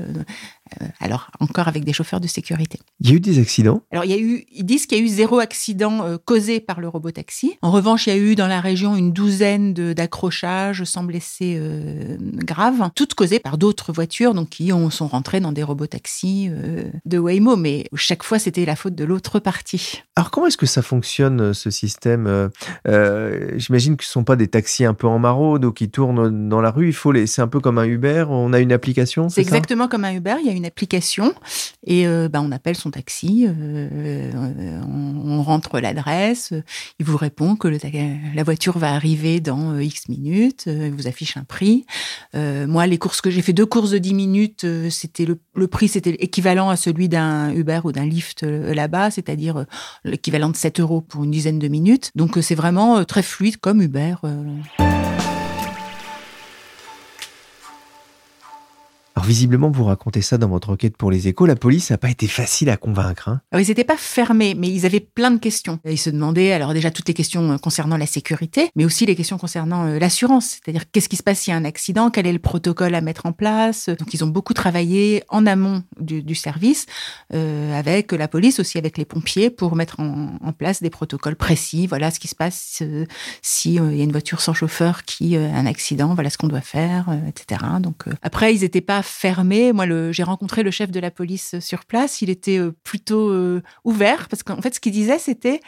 Euh, 0.81 0.85
alors, 0.99 1.31
encore 1.39 1.67
avec 1.67 1.83
des 1.83 1.93
chauffeurs 1.93 2.19
de 2.19 2.27
sécurité. 2.27 2.79
Il 2.99 3.09
y 3.09 3.13
a 3.13 3.15
eu 3.15 3.19
des 3.19 3.39
accidents. 3.39 3.81
Alors, 3.91 4.05
il 4.05 4.11
y 4.11 4.13
a 4.13 4.17
eu, 4.17 4.45
ils 4.51 4.65
disent 4.65 4.85
qu'il 4.85 4.97
y 4.97 5.01
a 5.01 5.03
eu 5.03 5.07
zéro 5.07 5.39
accident 5.39 6.05
euh, 6.05 6.17
causé 6.23 6.59
par 6.59 6.79
le 6.79 6.87
robotaxi. 6.87 7.57
En 7.61 7.71
revanche, 7.71 8.07
il 8.07 8.09
y 8.11 8.13
a 8.13 8.17
eu 8.17 8.35
dans 8.35 8.47
la 8.47 8.61
région 8.61 8.95
une 8.95 9.11
douzaine 9.11 9.73
d'accrochages 9.73 10.83
sans 10.83 11.03
blessés 11.03 11.57
euh, 11.57 12.17
graves, 12.19 12.89
toutes 12.95 13.13
causées 13.13 13.39
par 13.39 13.57
d'autres 13.57 13.91
voitures, 13.93 14.33
donc 14.33 14.49
qui 14.49 14.71
ont, 14.73 14.89
sont 14.89 15.07
rentrées 15.07 15.39
dans 15.39 15.51
des 15.51 15.63
robotaxis 15.63 16.49
euh, 16.49 16.83
de 17.05 17.17
Waymo. 17.17 17.55
Mais 17.55 17.85
chaque 17.95 18.23
fois, 18.23 18.39
c'était 18.39 18.65
la 18.65 18.75
faute 18.75 18.95
de 18.95 19.03
l'autre 19.03 19.39
partie. 19.39 20.01
Alors, 20.15 20.31
comment 20.31 20.47
est-ce 20.47 20.57
que 20.57 20.65
ça 20.65 20.81
fonctionne, 20.81 21.53
ce 21.53 21.69
système 21.69 22.49
J'imagine 22.85 23.97
que 23.97 24.03
ce 24.03 24.09
ne 24.09 24.13
sont 24.13 24.23
pas 24.23 24.35
des 24.35 24.47
taxis 24.47 24.85
un 24.85 24.93
peu 24.93 25.07
en 25.07 25.19
maraude 25.19 25.65
ou 25.65 25.71
qui 25.71 25.89
tournent 25.89 26.49
dans 26.49 26.61
la 26.61 26.71
rue. 26.71 26.87
Il 26.87 26.93
faut 26.93 27.11
les... 27.11 27.27
C'est 27.27 27.41
un 27.41 27.47
peu 27.47 27.59
comme 27.59 27.77
un 27.77 27.85
Uber. 27.85 28.25
On 28.29 28.53
a 28.53 28.59
une 28.59 28.71
application, 28.71 29.29
C'est 29.29 29.41
exactement 29.41 29.87
comme 29.87 30.05
un 30.05 30.13
Uber. 30.13 30.35
Il 30.39 30.47
y 30.47 30.49
a 30.49 30.53
une 30.53 30.62
application 30.65 31.33
et 31.85 32.07
euh, 32.07 32.29
bah, 32.29 32.41
on 32.41 32.51
appelle 32.51 32.75
son 32.75 32.91
taxi, 32.91 33.45
euh, 33.47 33.89
euh, 33.91 34.81
on, 34.87 35.41
rentre 35.43 35.79
l'adresse, 35.79 36.53
il 36.99 37.05
vous 37.05 37.17
répond 37.17 37.57
que 37.57 37.67
la 37.67 38.43
voiture 38.43 38.77
va 38.77 38.93
arriver 38.93 39.41
dans 39.41 39.77
X 39.77 40.07
minutes, 40.07 40.63
il 40.67 40.91
vous 40.91 41.07
affiche 41.07 41.35
un 41.35 41.43
prix. 41.43 41.85
Moi, 42.33 42.87
les 42.87 42.97
courses 42.97 43.19
que 43.19 43.29
j'ai 43.29 43.41
fait, 43.41 43.51
deux 43.51 43.65
courses 43.65 43.91
de 43.91 43.97
10 43.97 44.13
minutes, 44.13 44.65
c'était 44.89 45.25
le, 45.25 45.39
le 45.55 45.67
prix, 45.67 45.89
c'était 45.89 46.11
équivalent 46.11 46.69
à 46.69 46.77
celui 46.77 47.09
d'un 47.09 47.51
Uber 47.53 47.81
ou 47.83 47.91
d'un 47.91 48.05
Lyft 48.05 48.43
là-bas, 48.43 49.11
c'est-à-dire 49.11 49.65
l'équivalent 50.05 50.49
de 50.49 50.55
7 50.55 50.79
euros 50.79 51.01
pour 51.01 51.25
une 51.25 51.31
dizaine 51.31 51.59
de 51.59 51.67
minutes. 51.67 52.11
Donc 52.15 52.37
c'est 52.41 52.55
vraiment 52.55 53.03
très 53.03 53.23
fluide 53.23 53.57
comme 53.57 53.81
Uber. 53.81 54.15
Alors, 59.15 59.27
visiblement, 59.27 59.69
vous 59.69 59.83
racontez 59.83 60.23
ça 60.23 60.39
dans 60.39 60.47
votre 60.47 60.71
enquête 60.71 60.97
pour 60.97 61.11
les 61.11 61.27
échos. 61.27 61.45
La 61.45 61.55
police 61.55 61.91
n'a 61.91 61.99
pas 61.99 62.09
été 62.09 62.25
facile 62.27 62.71
à 62.71 62.77
convaincre. 62.77 63.29
hein. 63.29 63.41
Alors, 63.51 63.63
ils 63.63 63.69
n'étaient 63.69 63.83
pas 63.83 63.97
fermés, 63.97 64.55
mais 64.57 64.69
ils 64.69 64.87
avaient 64.87 64.99
plein 64.99 65.29
de 65.29 65.37
questions. 65.37 65.79
Ils 65.85 65.99
se 65.99 66.09
demandaient, 66.09 66.51
alors 66.51 66.73
déjà, 66.73 66.89
toutes 66.89 67.07
les 67.07 67.13
questions 67.13 67.51
euh, 67.51 67.57
concernant 67.57 67.97
la 67.97 68.07
sécurité, 68.07 68.71
mais 68.75 68.85
aussi 68.85 69.05
les 69.05 69.15
questions 69.15 69.37
concernant 69.37 69.85
euh, 69.85 69.99
l'assurance. 69.99 70.57
C'est-à-dire, 70.63 70.89
qu'est-ce 70.91 71.09
qui 71.09 71.15
se 71.15 71.21
passe 71.21 71.41
s'il 71.41 71.51
y 71.51 71.53
a 71.53 71.57
un 71.57 71.65
accident? 71.65 72.09
Quel 72.09 72.25
est 72.25 72.33
le 72.33 72.39
protocole 72.39 72.95
à 72.95 73.01
mettre 73.01 73.27
en 73.27 73.33
place? 73.33 73.87
Donc, 73.89 74.15
ils 74.15 74.23
ont 74.23 74.27
beaucoup 74.27 74.55
travaillé 74.55 75.23
en 75.29 75.45
amont 75.45 75.83
du, 75.99 76.33
service, 76.33 76.87
euh, 77.35 77.77
avec 77.77 78.13
la 78.13 78.27
police, 78.27 78.59
aussi 78.59 78.79
avec 78.79 78.97
les 78.97 79.05
pompiers, 79.05 79.51
pour 79.51 79.75
mettre 79.75 79.99
en, 79.99 80.39
place 80.57 80.81
des 80.81 80.89
protocoles 80.89 81.35
précis. 81.35 81.85
Voilà 81.87 82.09
ce 82.09 82.19
qui 82.19 82.27
se 82.27 82.35
passe 82.35 82.79
euh, 82.81 83.05
si 83.41 83.75
il 83.75 83.95
y 83.95 84.01
a 84.01 84.03
une 84.03 84.11
voiture 84.11 84.41
sans 84.41 84.53
chauffeur 84.53 85.03
qui 85.03 85.35
a 85.35 85.55
un 85.55 85.65
accident, 85.65 86.13
voilà 86.15 86.29
ce 86.29 86.37
qu'on 86.37 86.47
doit 86.47 86.61
faire, 86.61 87.07
etc. 87.27 87.61
Donc, 87.79 88.05
après, 88.21 88.55
ils 88.55 88.61
n'étaient 88.61 88.81
pas 88.81 89.02
fermés. 89.05 89.73
Moi, 89.73 90.11
j'ai 90.11 90.23
rencontré 90.23 90.63
le 90.63 90.71
chef 90.71 90.91
de 90.91 90.99
la 90.99 91.11
police 91.11 91.59
sur 91.59 91.85
place. 91.85 92.21
Il 92.21 92.29
était 92.29 92.57
euh, 92.57 92.71
plutôt 92.83 93.29
euh, 93.29 93.61
ouvert 93.83 94.27
parce 94.29 94.43
qu'en 94.43 94.61
fait, 94.61 94.75
ce 94.75 94.79
qu'il 94.79 94.93
disait, 94.93 95.19
c'était 95.19 95.59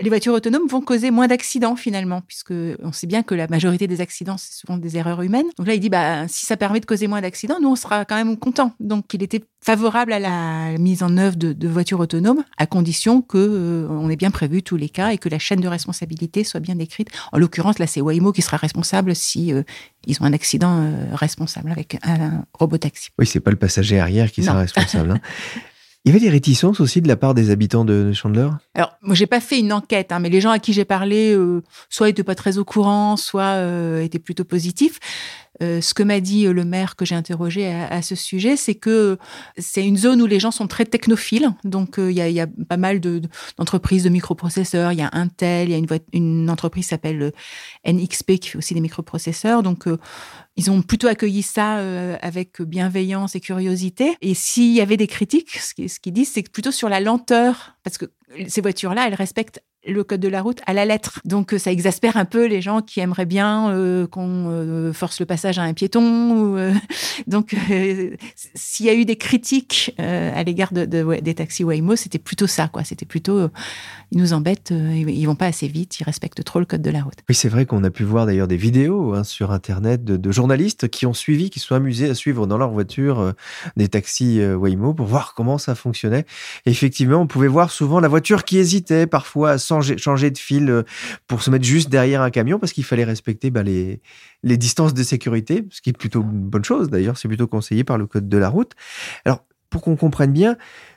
les 0.00 0.08
voitures 0.08 0.34
autonomes 0.34 0.66
vont 0.68 0.80
causer 0.80 1.10
moins 1.10 1.26
d'accidents 1.26 1.76
finalement, 1.76 2.20
puisque 2.20 2.52
on 2.82 2.92
sait 2.92 3.06
bien 3.06 3.22
que 3.22 3.34
la 3.34 3.48
majorité 3.48 3.86
des 3.86 4.00
accidents, 4.00 4.36
c'est 4.38 4.52
souvent 4.52 4.76
des 4.76 4.96
erreurs 4.96 5.22
humaines. 5.22 5.46
Donc 5.58 5.66
là, 5.66 5.74
il 5.74 5.80
dit, 5.80 5.88
bah, 5.88 6.28
si 6.28 6.46
ça 6.46 6.56
permet 6.56 6.80
de 6.80 6.86
causer 6.86 7.06
moins 7.06 7.20
d'accidents, 7.20 7.56
nous, 7.60 7.68
on 7.70 7.76
sera 7.76 8.04
quand 8.04 8.16
même 8.16 8.36
contents. 8.36 8.72
Donc, 8.80 9.12
il 9.14 9.22
était 9.22 9.42
favorable 9.62 10.12
à 10.12 10.18
la 10.18 10.78
mise 10.78 11.02
en 11.02 11.16
œuvre 11.16 11.36
de, 11.36 11.52
de 11.52 11.68
voitures 11.68 11.98
autonomes, 12.00 12.44
à 12.58 12.66
condition 12.66 13.22
que 13.22 13.38
euh, 13.38 13.88
on 13.90 14.10
ait 14.10 14.16
bien 14.16 14.30
prévu 14.30 14.62
tous 14.62 14.76
les 14.76 14.88
cas 14.90 15.10
et 15.10 15.18
que 15.18 15.28
la 15.28 15.38
chaîne 15.38 15.60
de 15.60 15.68
responsabilité 15.68 16.44
soit 16.44 16.60
bien 16.60 16.74
décrite. 16.76 17.08
En 17.32 17.38
l'occurrence, 17.38 17.78
là, 17.78 17.86
c'est 17.86 18.00
Waymo 18.00 18.32
qui 18.32 18.42
sera 18.42 18.56
responsable 18.58 19.16
si 19.16 19.52
euh, 19.52 19.62
ils 20.06 20.20
ont 20.20 20.24
un 20.24 20.32
accident 20.34 20.78
euh, 20.82 21.14
responsable 21.14 21.70
avec 21.72 21.98
un 22.02 22.44
robotaxi. 22.52 23.08
Oui, 23.18 23.26
c'est 23.26 23.40
pas 23.40 23.50
le 23.50 23.56
passager 23.56 23.98
arrière 23.98 24.30
qui 24.30 24.42
sera 24.42 24.58
responsable. 24.58 25.12
hein. 25.12 25.20
Il 26.04 26.10
y 26.10 26.10
avait 26.10 26.20
des 26.20 26.30
réticences 26.30 26.80
aussi 26.80 27.00
de 27.00 27.08
la 27.08 27.16
part 27.16 27.32
des 27.32 27.48
habitants 27.48 27.86
de 27.86 28.12
Chandler? 28.12 28.50
Alors, 28.74 28.92
moi, 29.00 29.14
j'ai 29.14 29.26
pas 29.26 29.40
fait 29.40 29.58
une 29.58 29.72
enquête, 29.72 30.12
hein, 30.12 30.18
mais 30.18 30.28
les 30.28 30.42
gens 30.42 30.50
à 30.50 30.58
qui 30.58 30.74
j'ai 30.74 30.84
parlé, 30.84 31.32
euh, 31.32 31.62
soit 31.88 32.10
étaient 32.10 32.22
pas 32.22 32.34
très 32.34 32.58
au 32.58 32.64
courant, 32.64 33.16
soit 33.16 33.54
euh, 33.54 34.02
étaient 34.02 34.18
plutôt 34.18 34.44
positifs. 34.44 35.00
Euh, 35.62 35.80
ce 35.80 35.94
que 35.94 36.02
m'a 36.02 36.20
dit 36.20 36.46
euh, 36.46 36.52
le 36.52 36.64
maire 36.64 36.96
que 36.96 37.04
j'ai 37.04 37.14
interrogé 37.14 37.66
à, 37.72 38.02
ce 38.02 38.14
sujet, 38.14 38.56
c'est 38.56 38.74
que 38.74 39.18
c'est 39.56 39.86
une 39.86 39.96
zone 39.96 40.20
où 40.20 40.26
les 40.26 40.40
gens 40.40 40.50
sont 40.50 40.66
très 40.66 40.84
technophiles. 40.84 41.50
Donc, 41.64 41.98
euh, 41.98 42.10
il 42.10 42.16
y, 42.16 42.40
a, 42.40 42.46
pas 42.68 42.76
mal 42.76 43.00
de- 43.00 43.20
de- 43.20 43.28
d'entreprises 43.56 44.02
de, 44.04 44.08
microprocesseurs. 44.08 44.92
Il 44.92 44.98
y 44.98 45.02
a 45.02 45.10
Intel, 45.12 45.68
il 45.68 45.72
y 45.72 45.74
a 45.74 45.78
une, 45.78 45.86
une 46.12 46.50
entreprise 46.50 46.84
qui 46.86 46.88
s'appelle 46.90 47.32
NXP 47.86 48.38
qui 48.38 48.48
fait 48.50 48.58
aussi 48.58 48.74
des 48.74 48.80
microprocesseurs. 48.80 49.62
Donc, 49.62 49.84
ils 50.56 50.70
ont 50.70 50.82
plutôt 50.82 51.06
accueilli 51.08 51.42
ça 51.42 51.76
avec 52.20 52.60
bienveillance 52.62 53.34
et 53.34 53.40
curiosité. 53.40 54.16
Et 54.22 54.34
s'il 54.34 54.72
y 54.72 54.80
avait 54.80 54.96
des 54.96 55.06
critiques, 55.06 55.56
ce 55.58 55.74
qui- 55.74 55.88
ce 55.88 56.00
qu'ils 56.00 56.12
disent, 56.12 56.30
c'est 56.32 56.48
plutôt 56.50 56.72
sur 56.72 56.88
la 56.88 57.00
lenteur, 57.00 57.76
parce 57.82 57.98
que 57.98 58.06
ces 58.48 58.60
voitures-là, 58.60 59.06
elles 59.06 59.14
respectent 59.14 59.60
le 59.86 60.04
code 60.04 60.20
de 60.20 60.28
la 60.28 60.42
route 60.42 60.60
à 60.66 60.72
la 60.72 60.84
lettre. 60.84 61.20
Donc 61.24 61.52
euh, 61.52 61.58
ça 61.58 61.70
exaspère 61.70 62.16
un 62.16 62.24
peu 62.24 62.46
les 62.46 62.60
gens 62.60 62.80
qui 62.80 63.00
aimeraient 63.00 63.26
bien 63.26 63.70
euh, 63.70 64.06
qu'on 64.06 64.48
euh, 64.48 64.92
force 64.92 65.20
le 65.20 65.26
passage 65.26 65.58
à 65.58 65.62
un 65.62 65.74
piéton. 65.74 66.72
donc 67.26 67.54
s'il 68.54 68.86
y 68.86 68.88
a 68.88 68.94
eu 68.94 69.04
des 69.04 69.16
critiques 69.16 69.94
à 69.98 70.42
l'égard 70.42 70.72
des 70.72 71.34
taxis 71.34 71.64
Waymo, 71.64 71.96
c'était 71.96 72.18
plutôt 72.18 72.46
ça, 72.46 72.68
quoi. 72.68 72.84
C'était 72.84 73.06
plutôt 73.06 73.48
ils 74.10 74.18
nous 74.18 74.32
embêtent, 74.32 74.70
ils, 74.70 75.24
vont 75.26 75.34
pas 75.34 75.46
assez 75.46 75.66
vite, 75.66 75.98
ils 76.00 76.04
respectent 76.04 76.44
trop 76.44 76.60
le 76.60 76.66
code 76.66 76.82
de 76.82 76.90
la 76.90 77.02
route. 77.02 77.14
Oui, 77.28 77.34
c'est 77.34 77.48
vrai 77.48 77.66
qu'on 77.66 77.82
a 77.84 77.90
pu 77.90 78.04
voir 78.04 78.26
d'ailleurs 78.26 78.48
des 78.48 78.56
vidéos 78.56 79.14
hein, 79.14 79.24
sur 79.24 79.50
Internet 79.50 80.04
de, 80.04 80.32
journalistes 80.32 80.88
qui 80.88 81.06
ont 81.06 81.14
suivi, 81.14 81.50
qui 81.50 81.60
sont 81.60 81.74
amusés 81.74 82.08
à 82.08 82.14
suivre 82.14 82.46
dans 82.46 82.58
leur 82.58 82.70
voiture 82.70 83.32
des 83.76 83.88
taxis 83.88 84.40
Waymo 84.44 84.94
pour 84.94 85.06
voir 85.06 85.34
comment 85.34 85.58
ça 85.58 85.74
fonctionnait. 85.74 86.26
Effectivement, 86.66 87.18
on 87.18 87.26
pouvait 87.26 87.48
voir 87.48 87.70
souvent 87.70 88.00
la 88.00 88.08
voiture 88.08 88.44
qui 88.44 88.58
hésitait 88.58 89.06
parfois 89.06 89.52
à 89.52 89.58
changer, 89.80 90.30
de 90.30 90.38
fil 90.38 90.70
euh, 90.70 90.82
pour 91.26 91.42
se 91.42 91.50
mettre 91.50 91.64
juste 91.64 91.88
derrière 91.88 92.22
un 92.22 92.30
camion 92.30 92.58
parce 92.58 92.72
qu'il 92.72 92.84
fallait 92.84 93.04
respecter 93.04 93.50
bah, 93.50 93.62
les, 93.62 94.00
les 94.42 94.56
distances 94.56 94.94
de 94.94 95.02
sécurité, 95.02 95.66
ce 95.70 95.80
qui 95.80 95.90
est 95.90 95.98
plutôt 95.98 96.22
une 96.22 96.48
bonne 96.48 96.64
chose 96.64 96.88
d'ailleurs, 96.90 97.18
c'est 97.18 97.28
plutôt 97.28 97.46
conseillé 97.46 97.84
par 97.84 97.98
le 97.98 98.06
code 98.06 98.28
de 98.28 98.38
la 98.38 98.48
route. 98.48 98.72
Alors, 99.24 99.44
pour 99.70 99.82
qu'on 99.82 99.96
comprenne 99.96 100.32
bien, 100.32 100.56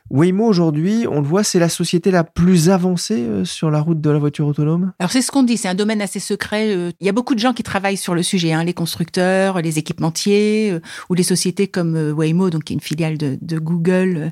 Waymo 0.09 0.45
aujourd'hui, 0.45 1.05
on 1.09 1.19
le 1.19 1.27
voit, 1.27 1.43
c'est 1.43 1.59
la 1.59 1.67
société 1.67 2.11
la 2.11 2.23
plus 2.23 2.69
avancée 2.69 3.19
euh, 3.19 3.43
sur 3.43 3.69
la 3.69 3.81
route 3.81 3.99
de 3.99 4.09
la 4.09 4.19
voiture 4.19 4.47
autonome 4.47 4.93
Alors 4.99 5.11
c'est 5.11 5.21
ce 5.21 5.31
qu'on 5.31 5.43
dit, 5.43 5.57
c'est 5.57 5.67
un 5.67 5.75
domaine 5.75 6.01
assez 6.01 6.19
secret. 6.21 6.69
euh, 6.75 6.91
Il 7.01 7.05
y 7.05 7.09
a 7.09 7.11
beaucoup 7.11 7.35
de 7.35 7.39
gens 7.39 7.51
qui 7.53 7.61
travaillent 7.63 7.97
sur 7.97 8.15
le 8.15 8.23
sujet, 8.23 8.53
hein, 8.53 8.63
les 8.63 8.73
constructeurs, 8.73 9.61
les 9.61 9.79
équipementiers, 9.79 10.71
euh, 10.71 10.79
ou 11.09 11.13
les 11.13 11.23
sociétés 11.23 11.67
comme 11.67 11.95
Waymo, 12.15 12.49
donc 12.49 12.63
qui 12.63 12.73
est 12.73 12.75
une 12.75 12.81
filiale 12.81 13.17
de, 13.17 13.59
Google, 13.59 14.31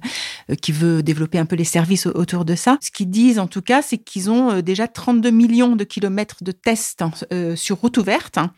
qui 0.62 0.72
veut 0.72 1.04
développer 1.04 1.40
un 1.40 1.46
peu 1.46 1.56
les 1.58 1.64
services 1.66 2.06
au- 2.06 2.12
autour 2.18 2.46
de 2.46 2.56
ça. 2.56 2.78
Ce 2.82 2.90
qu'ils 2.92 3.10
disent 3.10 3.40
en 3.40 3.48
tout 3.48 3.62
cas, 3.62 3.82
c'est 3.82 3.98
qu'ils 3.98 4.30
ont 4.30 4.62
déjà 4.62 4.88
32 4.88 5.30
millions 5.32 5.76
de 5.76 5.84
kilomètres 5.84 6.38
de 6.44 6.52
tests 6.54 7.02
hein, 7.02 7.12
sur 7.56 7.78
route 7.80 7.98
ouverte 7.98 8.38
hein, 8.38 8.52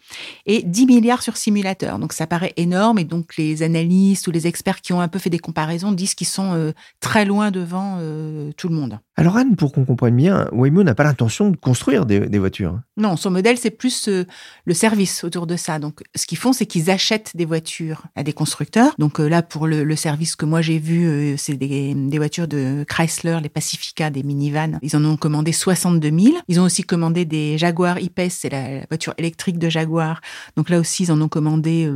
et 0.46 0.62
10 0.64 0.86
milliards 0.86 1.24
sur 1.24 1.38
simulateur. 1.38 1.98
Donc 2.00 2.14
ça 2.14 2.28
paraît 2.28 2.54
énorme 2.58 3.00
et 3.00 3.06
donc 3.06 3.38
les 3.38 3.64
analystes 3.64 4.28
ou 4.28 4.32
les 4.32 4.46
experts 4.46 4.82
qui 4.82 4.94
ont 4.94 5.02
un 5.02 5.08
peu 5.08 5.20
fait 5.20 5.30
des 5.32 5.40
comparaisons 5.40 5.92
disent 5.92 6.14
qu'ils 6.14 6.28
sont 6.28 6.54
euh, 6.54 6.72
très 7.08 7.24
loin 7.26 7.52
devant 7.52 7.98
euh, 8.00 8.52
tout 8.58 8.68
le 8.68 8.76
monde. 8.76 9.00
Alors 9.16 9.38
Anne, 9.38 9.56
pour 9.56 9.72
qu'on 9.72 9.86
comprenne 9.86 10.16
bien, 10.16 10.50
Waymo 10.52 10.84
n'a 10.84 10.94
pas 10.94 11.06
l'intention 11.06 11.50
de 11.50 11.56
construire 11.56 12.06
des, 12.06 12.20
des 12.20 12.38
voitures. 12.38 12.80
Non, 12.98 13.16
son 13.16 13.32
modèle, 13.32 13.58
c'est 13.58 13.72
plus 13.72 14.10
euh, 14.10 14.26
le 14.66 14.74
service 14.74 15.24
autour 15.24 15.48
de 15.48 15.56
ça. 15.56 15.80
Donc, 15.80 16.02
ce 16.16 16.26
qu'ils 16.26 16.38
font, 16.38 16.52
c'est 16.52 16.66
qu'ils 16.66 16.92
achètent 16.92 17.32
des 17.36 17.46
voitures 17.46 18.04
à 18.16 18.24
des 18.24 18.34
constructeurs. 18.34 18.94
Donc 18.98 19.22
euh, 19.22 19.30
là, 19.30 19.42
pour 19.42 19.68
le, 19.68 19.86
le 19.86 19.96
service 19.96 20.36
que 20.36 20.46
moi 20.46 20.62
j'ai 20.62 20.80
vu, 20.80 21.36
c'est 21.38 21.56
des, 21.56 21.94
des 21.96 22.18
voitures 22.18 22.48
de 22.48 22.84
Chrysler, 22.86 23.40
les 23.42 23.50
Pacifica, 23.50 24.10
des 24.10 24.24
minivans. 24.24 24.78
Ils 24.82 24.96
en 24.98 25.06
ont 25.06 25.16
commandé 25.16 25.54
62 25.54 26.10
000. 26.10 26.38
Ils 26.50 26.60
ont 26.60 26.64
aussi 26.64 26.84
commandé 26.84 27.24
des 27.24 27.58
Jaguar 27.58 27.98
E-Pace, 27.98 28.40
c'est 28.42 28.50
la, 28.50 28.80
la 28.80 28.86
voiture 28.90 29.14
électrique 29.18 29.60
de 29.60 29.70
Jaguar. 29.70 30.20
Donc 30.58 30.70
là 30.70 30.78
aussi, 30.80 31.04
ils 31.04 31.12
en 31.12 31.22
ont 31.22 31.30
commandé 31.30 31.90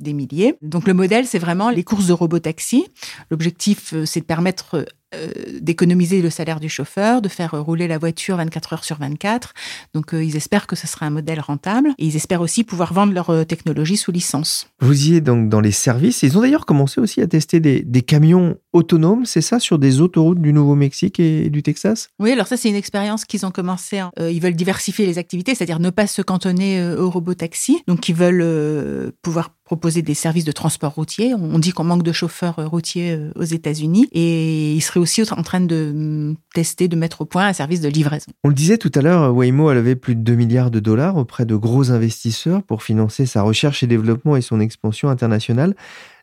des 0.00 0.12
milliers. 0.12 0.56
Donc 0.62 0.86
le 0.86 0.94
modèle, 0.94 1.26
c'est 1.26 1.38
vraiment 1.38 1.70
les 1.70 1.84
courses 1.84 2.06
de 2.06 2.12
robotaxi. 2.12 2.86
L'objectif, 3.30 3.92
euh, 3.94 4.06
c'est 4.06 4.20
de 4.20 4.24
permettre 4.24 4.86
euh, 5.12 5.28
d'économiser 5.60 6.22
le 6.22 6.30
salaire 6.30 6.60
du 6.60 6.68
chauffeur, 6.68 7.20
de 7.20 7.28
faire 7.28 7.60
rouler 7.60 7.88
la 7.88 7.98
voiture 7.98 8.36
24 8.36 8.74
heures 8.74 8.84
sur 8.84 8.96
24. 8.98 9.54
Donc 9.92 10.14
euh, 10.14 10.22
ils 10.22 10.36
espèrent 10.36 10.68
que 10.68 10.76
ce 10.76 10.86
sera 10.86 11.04
un 11.06 11.10
modèle 11.10 11.40
rentable 11.40 11.90
et 11.98 12.06
ils 12.06 12.14
espèrent 12.14 12.40
aussi 12.40 12.62
pouvoir 12.62 12.92
vendre 12.92 13.12
leur 13.12 13.30
euh, 13.30 13.42
technologie 13.42 13.96
sous 13.96 14.12
licence. 14.12 14.68
Vous 14.80 15.08
y 15.08 15.16
êtes 15.16 15.24
donc 15.24 15.48
dans 15.48 15.60
les 15.60 15.72
services. 15.72 16.22
Ils 16.22 16.38
ont 16.38 16.42
d'ailleurs 16.42 16.64
commencé 16.64 17.00
aussi 17.00 17.20
à 17.20 17.26
tester 17.26 17.58
des, 17.58 17.82
des 17.82 18.02
camions 18.02 18.56
autonomes, 18.72 19.26
c'est 19.26 19.40
ça, 19.40 19.58
sur 19.58 19.80
des 19.80 20.00
autoroutes 20.00 20.40
du 20.40 20.52
Nouveau-Mexique 20.52 21.18
et 21.18 21.50
du 21.50 21.64
Texas? 21.64 22.10
Oui, 22.20 22.30
alors 22.30 22.46
ça 22.46 22.56
c'est 22.56 22.68
une 22.68 22.76
expérience 22.76 23.24
qu'ils 23.24 23.44
ont 23.44 23.50
commencé. 23.50 23.98
Hein. 23.98 24.12
Ils 24.20 24.40
veulent 24.40 24.54
diversifier 24.54 25.06
les 25.06 25.18
activités, 25.18 25.56
c'est-à-dire 25.56 25.80
ne 25.80 25.90
pas 25.90 26.06
se 26.06 26.22
cantonner 26.22 26.80
au 26.84 27.10
robotaxi. 27.10 27.82
Donc 27.88 28.08
ils 28.08 28.14
veulent 28.14 29.12
pouvoir 29.22 29.50
proposer 29.70 30.02
des 30.02 30.14
services 30.14 30.44
de 30.44 30.50
transport 30.50 30.92
routier. 30.96 31.32
On 31.32 31.60
dit 31.60 31.70
qu'on 31.70 31.84
manque 31.84 32.02
de 32.02 32.10
chauffeurs 32.10 32.56
routiers 32.56 33.16
aux 33.36 33.44
États-Unis 33.44 34.08
et 34.10 34.74
ils 34.74 34.80
seraient 34.80 34.98
aussi 34.98 35.22
en 35.22 35.42
train 35.44 35.60
de 35.60 35.92
mm, 35.94 36.36
tester, 36.52 36.88
de 36.88 36.96
mettre 36.96 37.20
au 37.20 37.24
point 37.24 37.46
un 37.46 37.52
service 37.52 37.80
de 37.80 37.88
livraison. 37.88 38.32
On 38.42 38.48
le 38.48 38.54
disait 38.54 38.78
tout 38.78 38.90
à 38.96 39.00
l'heure, 39.00 39.32
Waymo 39.32 39.68
a 39.68 39.74
levé 39.74 39.94
plus 39.94 40.16
de 40.16 40.22
2 40.22 40.34
milliards 40.34 40.72
de 40.72 40.80
dollars 40.80 41.16
auprès 41.16 41.44
de 41.44 41.54
gros 41.54 41.92
investisseurs 41.92 42.64
pour 42.64 42.82
financer 42.82 43.26
sa 43.26 43.42
recherche 43.42 43.84
et 43.84 43.86
développement 43.86 44.34
et 44.34 44.40
son 44.40 44.58
expansion 44.58 45.08
internationale. 45.08 45.76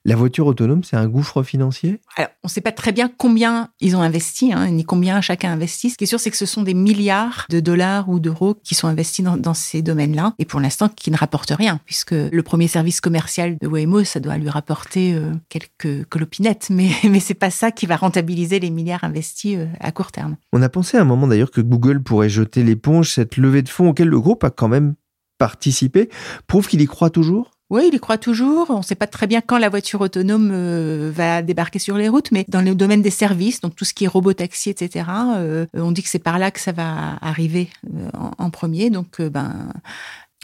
La 0.07 0.15
voiture 0.15 0.47
autonome, 0.47 0.85
c'est 0.85 0.95
un 0.95 1.05
gouffre 1.05 1.43
financier? 1.43 1.99
Alors, 2.15 2.29
on 2.41 2.47
ne 2.47 2.49
sait 2.49 2.61
pas 2.61 2.71
très 2.71 2.93
bien 2.93 3.11
combien 3.17 3.71
ils 3.81 3.97
ont 3.97 4.01
investi, 4.01 4.53
hein, 4.53 4.69
ni 4.69 4.85
combien 4.85 5.19
chacun 5.19 5.51
investit. 5.51 5.89
Ce 5.89 5.97
qui 5.97 6.05
est 6.05 6.07
sûr, 6.07 6.21
c'est 6.21 6.31
que 6.31 6.37
ce 6.37 6.45
sont 6.45 6.63
des 6.63 6.73
milliards 6.73 7.45
de 7.49 7.59
dollars 7.59 8.07
ou 8.07 8.21
d'euros 8.21 8.55
qui 8.63 8.73
sont 8.73 8.87
investis 8.87 9.25
dans, 9.25 9.35
dans 9.35 9.53
ces 9.53 9.81
domaines-là, 9.81 10.33
et 10.39 10.45
pour 10.45 10.61
l'instant, 10.61 10.87
qui 10.87 11.11
ne 11.11 11.17
rapportent 11.17 11.51
rien, 11.51 11.81
puisque 11.83 12.13
le 12.13 12.41
premier 12.41 12.69
service 12.69 13.01
commercial 13.01 13.57
de 13.59 13.67
Waymo, 13.67 14.05
ça 14.05 14.21
doit 14.21 14.37
lui 14.37 14.47
rapporter 14.47 15.13
euh, 15.13 15.33
quelques 15.49 16.07
clopinettes, 16.07 16.67
mais, 16.69 16.89
mais 17.03 17.19
c'est 17.19 17.33
pas 17.33 17.51
ça 17.51 17.71
qui 17.71 17.85
va 17.85 17.97
rentabiliser 17.97 18.61
les 18.61 18.69
milliards 18.69 19.03
investis 19.03 19.57
euh, 19.57 19.65
à 19.81 19.91
court 19.91 20.13
terme. 20.13 20.37
On 20.53 20.61
a 20.61 20.69
pensé 20.69 20.95
à 20.95 21.01
un 21.01 21.05
moment 21.05 21.27
d'ailleurs 21.27 21.51
que 21.51 21.59
Google 21.59 22.01
pourrait 22.01 22.29
jeter 22.29 22.63
l'éponge, 22.63 23.11
cette 23.11 23.35
levée 23.35 23.61
de 23.61 23.67
fonds 23.67 23.89
auquel 23.89 24.07
le 24.07 24.21
groupe 24.21 24.45
a 24.45 24.51
quand 24.51 24.69
même 24.69 24.95
participé, 25.37 26.09
prouve 26.47 26.67
qu'il 26.67 26.81
y 26.81 26.85
croit 26.85 27.09
toujours? 27.09 27.51
Oui, 27.69 27.89
il 27.89 27.95
y 27.95 27.99
croit 27.99 28.17
toujours. 28.17 28.69
On 28.69 28.77
ne 28.77 28.83
sait 28.83 28.95
pas 28.95 29.07
très 29.07 29.27
bien 29.27 29.41
quand 29.41 29.57
la 29.57 29.67
voiture 29.67 29.99
autonome 29.99 30.51
euh, 30.53 31.11
va 31.13 31.41
débarquer 31.41 31.79
sur 31.79 31.97
les 31.97 32.07
routes, 32.07 32.31
mais 32.31 32.45
dans 32.47 32.61
le 32.61 32.73
domaine 32.75 33.01
des 33.01 33.09
services, 33.09 33.59
donc 33.59 33.75
tout 33.75 33.83
ce 33.83 33.93
qui 33.93 34.05
est 34.05 34.07
robotaxi, 34.07 34.69
etc., 34.69 35.05
euh, 35.35 35.65
on 35.73 35.91
dit 35.91 36.01
que 36.01 36.09
c'est 36.09 36.19
par 36.19 36.39
là 36.39 36.49
que 36.49 36.61
ça 36.61 36.71
va 36.71 37.17
arriver 37.21 37.69
euh, 37.93 38.09
en, 38.37 38.49
premier. 38.51 38.89
Donc, 38.89 39.21
ben, 39.21 39.73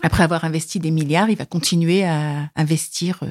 après 0.01 0.23
avoir 0.23 0.43
investi 0.43 0.79
des 0.79 0.91
milliards, 0.91 1.29
il 1.29 1.37
va 1.37 1.45
continuer 1.45 2.03
à 2.03 2.49
investir 2.57 3.21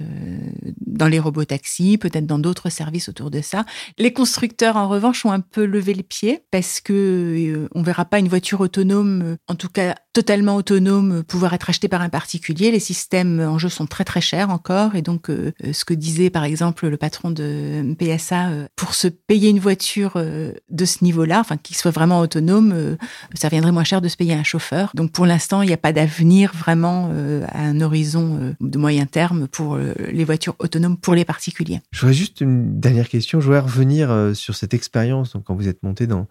dans 0.87 1.07
les 1.07 1.19
robotaxis, 1.19 1.99
peut-être 1.99 2.25
dans 2.27 2.39
d'autres 2.39 2.71
services 2.71 3.11
autour 3.11 3.31
de 3.31 3.43
ça. 3.43 3.67
Les 3.99 4.15
constructeurs, 4.15 4.77
en 4.77 4.89
revanche, 4.89 5.27
ont 5.27 5.33
un 5.33 5.41
peu 5.41 5.67
levé 5.67 5.93
le 5.93 6.03
pied 6.03 6.45
parce 6.51 6.81
que 6.81 7.69
on 7.75 7.83
verra 7.83 8.07
pas 8.07 8.19
une 8.19 8.29
voiture 8.29 8.61
autonome, 8.61 9.37
en 9.49 9.55
tout 9.55 9.69
cas 9.69 9.97
totalement 10.13 10.57
autonome, 10.57 11.23
pouvoir 11.23 11.55
être 11.55 11.71
achetée 11.71 11.89
par 11.89 12.03
un 12.03 12.09
particulier. 12.09 12.71
Les 12.71 12.81
systèmes 12.81 13.41
en 13.41 13.59
jeu 13.59 13.69
sont 13.69 13.87
très 13.87 14.05
très 14.05 14.21
chers 14.21 14.51
encore, 14.51 14.95
et 14.95 15.03
donc 15.03 15.29
ce 15.29 15.85
que 15.85 15.95
disait 15.95 16.31
par 16.31 16.45
exemple 16.45 16.89
le 16.89 16.97
patron 16.97 17.31
de 17.31 17.95
PSA, 17.99 18.51
pour 18.77 18.95
se 18.95 19.09
payer 19.09 19.51
une 19.51 19.61
voiture 19.61 20.13
de 20.17 20.85
ce 20.85 21.05
niveau-là, 21.05 21.41
enfin 21.41 21.57
qui 21.57 21.75
soit 21.75 21.91
vraiment 21.91 22.21
autonome, 22.21 22.97
ça 23.35 23.49
viendrait 23.49 23.73
moins 23.73 23.85
cher 23.85 24.01
de 24.01 24.09
se 24.09 24.17
payer 24.17 24.35
un 24.35 24.45
chauffeur. 24.45 24.91
Donc 24.95 25.13
pour 25.13 25.27
l'instant, 25.27 25.63
il 25.63 25.69
n'y 25.69 25.75
a 25.75 25.79
pas 25.79 25.93
d'avenir 25.93 26.53
vraiment 26.55 27.11
euh, 27.13 27.45
à 27.49 27.63
un 27.63 27.81
horizon 27.81 28.39
euh, 28.41 28.53
de 28.61 28.79
moyen 28.79 29.07
terme 29.07 29.49
pour 29.49 29.75
euh, 29.75 29.95
les 30.11 30.25
voitures 30.25 30.55
autonomes 30.59 30.97
pour 30.97 31.15
les 31.15 31.25
particuliers. 31.25 31.81
Je 31.91 32.01
voudrais 32.01 32.15
juste 32.15 32.41
une 32.41 32.81
dernière 32.81 33.09
question. 33.09 33.41
Je 33.41 33.47
voudrais 33.47 33.61
revenir 33.61 34.33
sur 34.35 34.55
cette 34.55 34.75
expérience. 34.75 35.33
Donc, 35.33 35.45
quand 35.45 35.55
vous 35.55 35.69
êtes 35.69 35.83
monté 35.83 36.07
dans, 36.07 36.27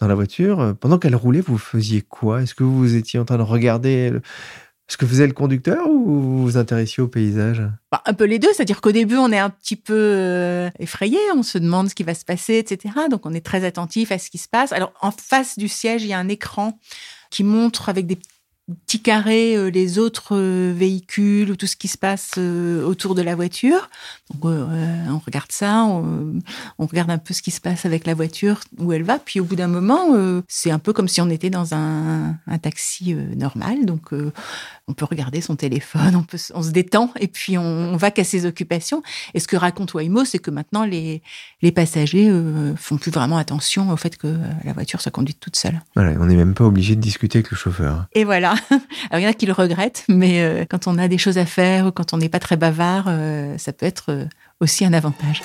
dans 0.00 0.06
la 0.06 0.14
voiture, 0.14 0.74
pendant 0.80 0.98
qu'elle 0.98 1.16
roulait, 1.16 1.40
vous 1.40 1.58
faisiez 1.58 2.02
quoi? 2.02 2.42
Est-ce 2.42 2.54
que 2.54 2.64
vous 2.64 2.94
étiez 2.94 3.18
en 3.22 3.24
train 3.24 3.38
de 3.38 3.42
regarder 3.42 4.12
ce 4.88 4.96
que 4.98 5.06
faisait 5.06 5.26
le 5.26 5.32
conducteur 5.32 5.88
ou 5.88 6.20
vous 6.20 6.42
vous 6.42 6.56
intéressiez 6.58 7.02
au 7.02 7.08
paysage? 7.08 7.62
Bah, 7.90 8.02
Un 8.04 8.12
peu 8.12 8.24
les 8.24 8.38
deux, 8.38 8.52
c'est-à-dire 8.52 8.80
qu'au 8.80 8.92
début, 8.92 9.16
on 9.16 9.32
est 9.32 9.38
un 9.38 9.48
petit 9.48 9.76
peu 9.76 9.94
euh, 9.96 10.70
effrayé, 10.78 11.18
on 11.34 11.42
se 11.42 11.56
demande 11.56 11.88
ce 11.88 11.94
qui 11.94 12.02
va 12.02 12.14
se 12.14 12.24
passer, 12.24 12.58
etc. 12.58 12.94
Donc, 13.10 13.24
on 13.24 13.32
est 13.32 13.44
très 13.44 13.64
attentif 13.64 14.12
à 14.12 14.18
ce 14.18 14.28
qui 14.28 14.38
se 14.38 14.48
passe. 14.48 14.72
Alors, 14.72 14.92
en 15.00 15.10
face 15.10 15.58
du 15.58 15.68
siège, 15.68 16.02
il 16.02 16.08
y 16.08 16.12
a 16.12 16.18
un 16.18 16.28
écran 16.28 16.78
qui 17.30 17.42
montre 17.42 17.88
avec 17.88 18.06
des 18.06 18.18
petit 18.86 19.02
carré 19.02 19.56
euh, 19.56 19.70
les 19.70 19.98
autres 19.98 20.36
euh, 20.36 20.72
véhicules 20.74 21.50
ou 21.50 21.56
tout 21.56 21.66
ce 21.66 21.76
qui 21.76 21.88
se 21.88 21.98
passe 21.98 22.32
euh, 22.38 22.84
autour 22.84 23.14
de 23.14 23.22
la 23.22 23.34
voiture. 23.34 23.90
Donc, 24.32 24.44
on 24.44 25.18
regarde 25.18 25.50
ça, 25.50 25.84
on, 25.84 26.38
on, 26.78 26.86
regarde 26.86 27.10
un 27.10 27.18
peu 27.18 27.34
ce 27.34 27.42
qui 27.42 27.50
se 27.50 27.60
passe 27.60 27.84
avec 27.84 28.06
la 28.06 28.14
voiture, 28.14 28.60
où 28.78 28.92
elle 28.92 29.02
va. 29.02 29.18
Puis 29.18 29.40
au 29.40 29.44
bout 29.44 29.56
d'un 29.56 29.68
moment, 29.68 30.16
c'est 30.48 30.70
un 30.70 30.78
peu 30.78 30.92
comme 30.92 31.08
si 31.08 31.20
on 31.20 31.28
était 31.28 31.50
dans 31.50 31.74
un, 31.74 32.36
un 32.46 32.58
taxi 32.58 33.14
normal. 33.14 33.84
Donc 33.84 34.10
on 34.88 34.94
peut 34.94 35.04
regarder 35.04 35.40
son 35.42 35.56
téléphone, 35.56 36.16
on, 36.16 36.22
peut, 36.22 36.38
on 36.54 36.62
se 36.62 36.70
détend 36.70 37.12
et 37.20 37.28
puis 37.28 37.58
on, 37.58 37.62
on, 37.62 37.96
va 37.96 38.10
qu'à 38.10 38.24
ses 38.24 38.46
occupations. 38.46 39.02
Et 39.34 39.40
ce 39.40 39.46
que 39.46 39.56
raconte 39.56 39.92
Waymo, 39.92 40.24
c'est 40.24 40.38
que 40.38 40.50
maintenant 40.50 40.84
les, 40.84 41.22
les 41.60 41.72
passagers 41.72 42.32
font 42.76 42.96
plus 42.96 43.10
vraiment 43.10 43.36
attention 43.36 43.90
au 43.90 43.96
fait 43.96 44.16
que 44.16 44.34
la 44.64 44.72
voiture 44.72 45.02
soit 45.02 45.12
conduite 45.12 45.40
toute 45.40 45.56
seule. 45.56 45.82
Voilà, 45.94 46.18
on 46.18 46.26
n'est 46.26 46.36
même 46.36 46.54
pas 46.54 46.64
obligé 46.64 46.96
de 46.96 47.00
discuter 47.00 47.38
avec 47.38 47.50
le 47.50 47.56
chauffeur. 47.56 48.06
Et 48.14 48.24
voilà. 48.24 48.51
Alors 49.10 49.20
il 49.20 49.22
y 49.22 49.26
en 49.26 49.30
a 49.30 49.34
qui 49.34 49.46
le 49.46 49.52
regrettent, 49.52 50.04
mais 50.08 50.42
euh, 50.42 50.64
quand 50.68 50.86
on 50.86 50.98
a 50.98 51.08
des 51.08 51.18
choses 51.18 51.38
à 51.38 51.46
faire 51.46 51.86
ou 51.86 51.92
quand 51.92 52.12
on 52.12 52.18
n'est 52.18 52.28
pas 52.28 52.40
très 52.40 52.56
bavard, 52.56 53.06
euh, 53.08 53.56
ça 53.58 53.72
peut 53.72 53.86
être 53.86 54.06
euh, 54.10 54.24
aussi 54.60 54.84
un 54.84 54.92
avantage. 54.92 55.42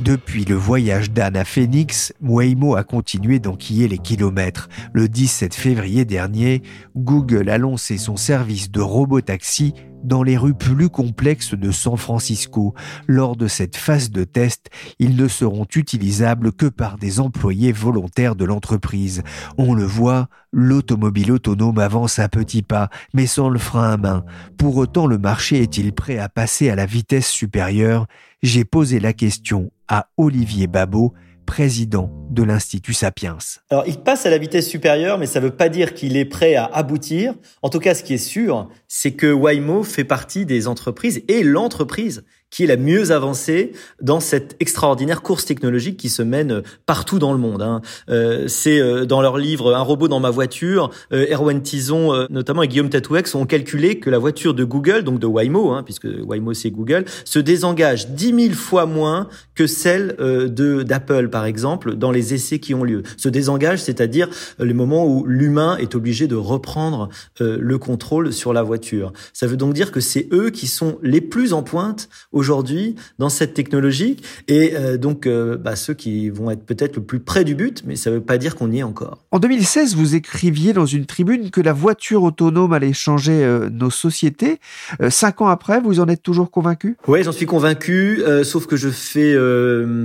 Depuis 0.00 0.44
le 0.44 0.54
voyage 0.54 1.10
d'Anne 1.10 1.36
à 1.36 1.44
Phoenix, 1.44 2.12
Waymo 2.22 2.76
a 2.76 2.84
continué 2.84 3.40
d'enquiller 3.40 3.88
les 3.88 3.98
kilomètres. 3.98 4.68
Le 4.92 5.08
17 5.08 5.52
février 5.56 6.04
dernier, 6.04 6.62
Google 6.94 7.50
a 7.50 7.58
lancé 7.58 7.98
son 7.98 8.16
service 8.16 8.70
de 8.70 8.80
robotaxi 8.80 9.74
dans 10.04 10.22
les 10.22 10.36
rues 10.36 10.54
plus 10.54 10.88
complexes 10.88 11.54
de 11.54 11.72
San 11.72 11.96
Francisco. 11.96 12.74
Lors 13.08 13.34
de 13.34 13.48
cette 13.48 13.76
phase 13.76 14.12
de 14.12 14.22
test, 14.22 14.70
ils 15.00 15.16
ne 15.16 15.26
seront 15.26 15.66
utilisables 15.74 16.52
que 16.52 16.66
par 16.66 16.96
des 16.96 17.18
employés 17.18 17.72
volontaires 17.72 18.36
de 18.36 18.44
l'entreprise. 18.44 19.24
On 19.58 19.74
le 19.74 19.84
voit, 19.84 20.28
l'automobile 20.52 21.32
autonome 21.32 21.80
avance 21.80 22.20
à 22.20 22.28
petits 22.28 22.62
pas, 22.62 22.88
mais 23.14 23.26
sans 23.26 23.48
le 23.48 23.58
frein 23.58 23.94
à 23.94 23.96
main. 23.96 24.24
Pour 24.58 24.76
autant, 24.76 25.08
le 25.08 25.18
marché 25.18 25.60
est-il 25.60 25.92
prêt 25.92 26.18
à 26.18 26.28
passer 26.28 26.70
à 26.70 26.76
la 26.76 26.86
vitesse 26.86 27.28
supérieure? 27.28 28.06
J'ai 28.44 28.64
posé 28.64 29.00
la 29.00 29.12
question 29.12 29.72
à 29.88 30.08
Olivier 30.16 30.66
Babot, 30.66 31.14
président 31.46 32.12
de 32.30 32.42
l'Institut 32.42 32.92
Sapiens. 32.92 33.38
Alors, 33.70 33.84
il 33.86 33.96
passe 33.98 34.26
à 34.26 34.30
la 34.30 34.36
vitesse 34.36 34.68
supérieure, 34.68 35.18
mais 35.18 35.26
ça 35.26 35.40
ne 35.40 35.46
veut 35.46 35.56
pas 35.56 35.70
dire 35.70 35.94
qu'il 35.94 36.16
est 36.16 36.26
prêt 36.26 36.54
à 36.54 36.66
aboutir. 36.66 37.34
En 37.62 37.70
tout 37.70 37.78
cas, 37.78 37.94
ce 37.94 38.02
qui 38.02 38.14
est 38.14 38.18
sûr, 38.18 38.68
c'est 38.86 39.12
que 39.12 39.32
Waymo 39.32 39.82
fait 39.82 40.04
partie 40.04 40.44
des 40.44 40.68
entreprises 40.68 41.22
et 41.28 41.42
l'entreprise 41.42 42.22
qui 42.50 42.64
est 42.64 42.66
la 42.66 42.76
mieux 42.76 43.10
avancée 43.10 43.72
dans 44.00 44.20
cette 44.20 44.56
extraordinaire 44.60 45.22
course 45.22 45.44
technologique 45.44 45.96
qui 45.98 46.08
se 46.08 46.22
mène 46.22 46.62
partout 46.86 47.18
dans 47.18 47.32
le 47.32 47.38
monde. 47.38 47.62
Hein. 47.62 47.82
Euh, 48.08 48.48
c'est 48.48 48.80
euh, 48.80 49.04
dans 49.04 49.20
leur 49.20 49.36
livre 49.36 49.74
Un 49.74 49.82
robot 49.82 50.08
dans 50.08 50.20
ma 50.20 50.30
voiture, 50.30 50.90
euh, 51.12 51.26
Erwan 51.30 51.60
Tison 51.60 52.14
euh, 52.14 52.26
notamment 52.30 52.62
et 52.62 52.68
Guillaume 52.68 52.88
Tatouex 52.88 53.34
ont 53.34 53.44
calculé 53.44 53.98
que 53.98 54.08
la 54.08 54.18
voiture 54.18 54.54
de 54.54 54.64
Google, 54.64 55.02
donc 55.02 55.18
de 55.18 55.26
Waymo, 55.26 55.72
hein, 55.72 55.82
puisque 55.82 56.06
Waymo 56.06 56.54
c'est 56.54 56.70
Google, 56.70 57.04
se 57.24 57.38
désengage 57.38 58.08
dix 58.08 58.32
mille 58.32 58.54
fois 58.54 58.86
moins 58.86 59.28
que 59.58 59.66
celle 59.66 60.14
euh, 60.20 60.48
de 60.48 60.84
d'Apple 60.84 61.28
par 61.28 61.44
exemple 61.44 61.96
dans 61.96 62.12
les 62.12 62.32
essais 62.32 62.60
qui 62.60 62.72
ont 62.74 62.84
lieu. 62.84 63.02
Se 63.16 63.28
désengage, 63.28 63.82
c'est-à-dire 63.82 64.28
le 64.60 64.72
moment 64.72 65.04
où 65.04 65.26
l'humain 65.26 65.76
est 65.78 65.96
obligé 65.96 66.28
de 66.28 66.36
reprendre 66.36 67.08
le 67.40 67.78
contrôle 67.78 68.32
sur 68.32 68.52
la 68.52 68.62
voiture. 68.62 69.12
Ça 69.32 69.48
veut 69.48 69.56
donc 69.56 69.74
dire 69.74 69.90
que 69.90 70.00
c'est 70.00 70.28
eux 70.32 70.50
qui 70.50 70.68
sont 70.68 70.98
les 71.02 71.20
plus 71.20 71.52
en 71.52 71.62
pointe 71.62 72.08
aujourd'hui 72.32 72.94
dans 73.18 73.28
cette 73.28 73.54
technologie 73.54 74.16
et 74.46 74.74
euh, 74.74 74.96
donc 74.96 75.26
euh, 75.26 75.56
bah, 75.56 75.76
ceux 75.76 75.94
qui 75.94 76.30
vont 76.30 76.50
être 76.50 76.64
peut-être 76.64 76.96
le 76.96 77.02
plus 77.02 77.20
près 77.20 77.44
du 77.44 77.54
but, 77.54 77.82
mais 77.86 77.96
ça 77.96 78.10
ne 78.10 78.16
veut 78.16 78.22
pas 78.22 78.38
dire 78.38 78.54
qu'on 78.54 78.70
y 78.70 78.78
est 78.78 78.82
encore. 78.82 79.18
En 79.30 79.38
2016, 79.38 79.96
vous 79.96 80.14
écriviez 80.14 80.72
dans 80.72 80.86
une 80.86 81.06
tribune 81.06 81.50
que 81.50 81.60
la 81.60 81.72
voiture 81.72 82.22
autonome 82.22 82.72
allait 82.72 82.92
changer 82.92 83.44
euh, 83.44 83.68
nos 83.70 83.90
sociétés. 83.90 84.60
cinq 85.10 85.40
ans 85.40 85.48
après, 85.48 85.80
vous 85.80 86.00
en 86.00 86.08
êtes 86.08 86.22
toujours 86.22 86.50
convaincu? 86.50 86.96
Oui, 87.06 87.22
j'en 87.22 87.32
suis 87.32 87.46
convaincu, 87.46 88.22
sauf 88.44 88.66
que 88.66 88.76
je 88.76 88.88
fais 88.88 89.34
euh, 89.34 89.47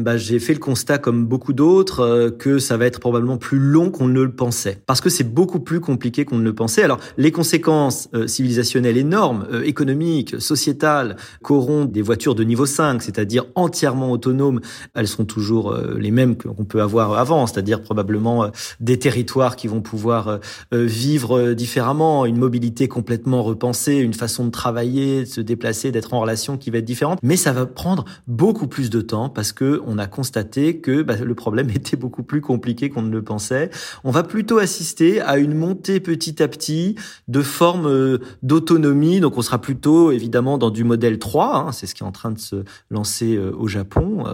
bah, 0.04 0.18
j'ai 0.18 0.40
fait 0.40 0.54
le 0.54 0.60
constat, 0.60 0.98
comme 0.98 1.26
beaucoup 1.26 1.54
d'autres, 1.54 2.02
euh, 2.02 2.30
que 2.32 2.60
ça 2.60 2.78
va 2.78 2.86
être 2.86 3.00
probablement 3.00 3.38
plus 3.38 3.60
long 3.60 3.90
qu'on 3.90 4.08
ne 4.08 4.22
le 4.22 4.32
pensait. 4.32 4.82
Parce 4.86 5.02
que 5.02 5.10
c'est 5.10 5.24
beaucoup 5.24 5.60
plus 5.60 5.80
compliqué 5.80 6.26
qu'on 6.26 6.38
ne 6.38 6.44
le 6.44 6.54
pensait. 6.54 6.84
Alors, 6.84 7.00
les 7.18 7.32
conséquences 7.32 8.10
euh, 8.14 8.28
civilisationnelles 8.28 8.98
énormes, 8.98 9.48
économiques, 9.64 10.36
sociétales, 10.40 11.16
qu'auront 11.42 11.86
des 11.86 12.02
voitures 12.02 12.36
de 12.36 12.44
niveau 12.44 12.66
5, 12.66 13.02
c'est-à-dire 13.02 13.46
entièrement 13.56 14.12
autonomes, 14.12 14.62
elles 14.94 15.08
sont 15.08 15.26
toujours 15.26 15.76
les 15.98 16.12
mêmes 16.12 16.36
qu'on 16.36 16.66
peut 16.66 16.82
avoir 16.82 17.18
avant, 17.18 17.48
c'est-à-dire 17.48 17.82
probablement 17.82 18.50
des 18.80 18.98
territoires 19.00 19.56
qui 19.56 19.68
vont 19.68 19.82
pouvoir 19.82 20.40
vivre 20.72 21.54
différemment, 21.54 22.26
une 22.26 22.38
mobilité 22.38 22.88
complètement 22.88 23.44
repensée, 23.44 23.96
une 23.96 24.14
façon 24.14 24.46
de 24.46 24.52
travailler, 24.52 25.22
de 25.22 25.28
se 25.28 25.42
déplacer, 25.42 25.92
d'être 25.92 26.14
en 26.14 26.20
relation 26.22 26.58
qui 26.58 26.70
va 26.70 26.80
être 26.80 26.86
différente. 26.86 27.20
Mais 27.24 27.36
ça 27.36 27.54
va 27.54 27.66
prendre 27.66 28.06
beaucoup 28.28 28.68
plus 28.68 28.90
de 28.90 29.02
temps 29.02 29.30
parce 29.34 29.52
que 29.52 29.82
on 29.86 29.98
a 29.98 30.08
constaté 30.08 30.78
que 30.80 31.02
bah, 31.02 31.16
le 31.18 31.36
problème 31.36 31.70
était 31.76 31.98
beaucoup 31.98 32.24
plus 32.24 32.42
compliqué 32.42 32.90
qu'on 32.90 33.02
ne 33.02 33.12
le 33.12 33.24
pensait. 33.24 33.70
On 34.04 34.12
va 34.12 34.24
plutôt 34.24 34.58
assister 34.58 35.22
à 35.22 35.38
une 35.38 35.54
montée 35.54 36.00
petit 36.00 36.42
à 36.42 36.48
petit 36.48 36.96
de 37.28 37.42
formes 37.42 37.88
euh, 37.88 38.18
d'autonomie. 38.42 39.20
Donc 39.20 39.38
on 39.38 39.42
sera 39.42 39.60
plutôt 39.60 40.12
évidemment 40.12 40.58
dans 40.58 40.70
du 40.70 40.84
modèle 40.84 41.20
3, 41.20 41.56
hein, 41.56 41.72
c'est 41.72 41.88
ce 41.88 41.96
qui 41.96 42.04
est 42.04 42.06
en 42.06 42.12
train 42.12 42.32
de 42.32 42.40
se 42.40 42.64
lancer 42.90 43.36
euh, 43.36 43.52
au 43.58 43.68
Japon, 43.68 44.26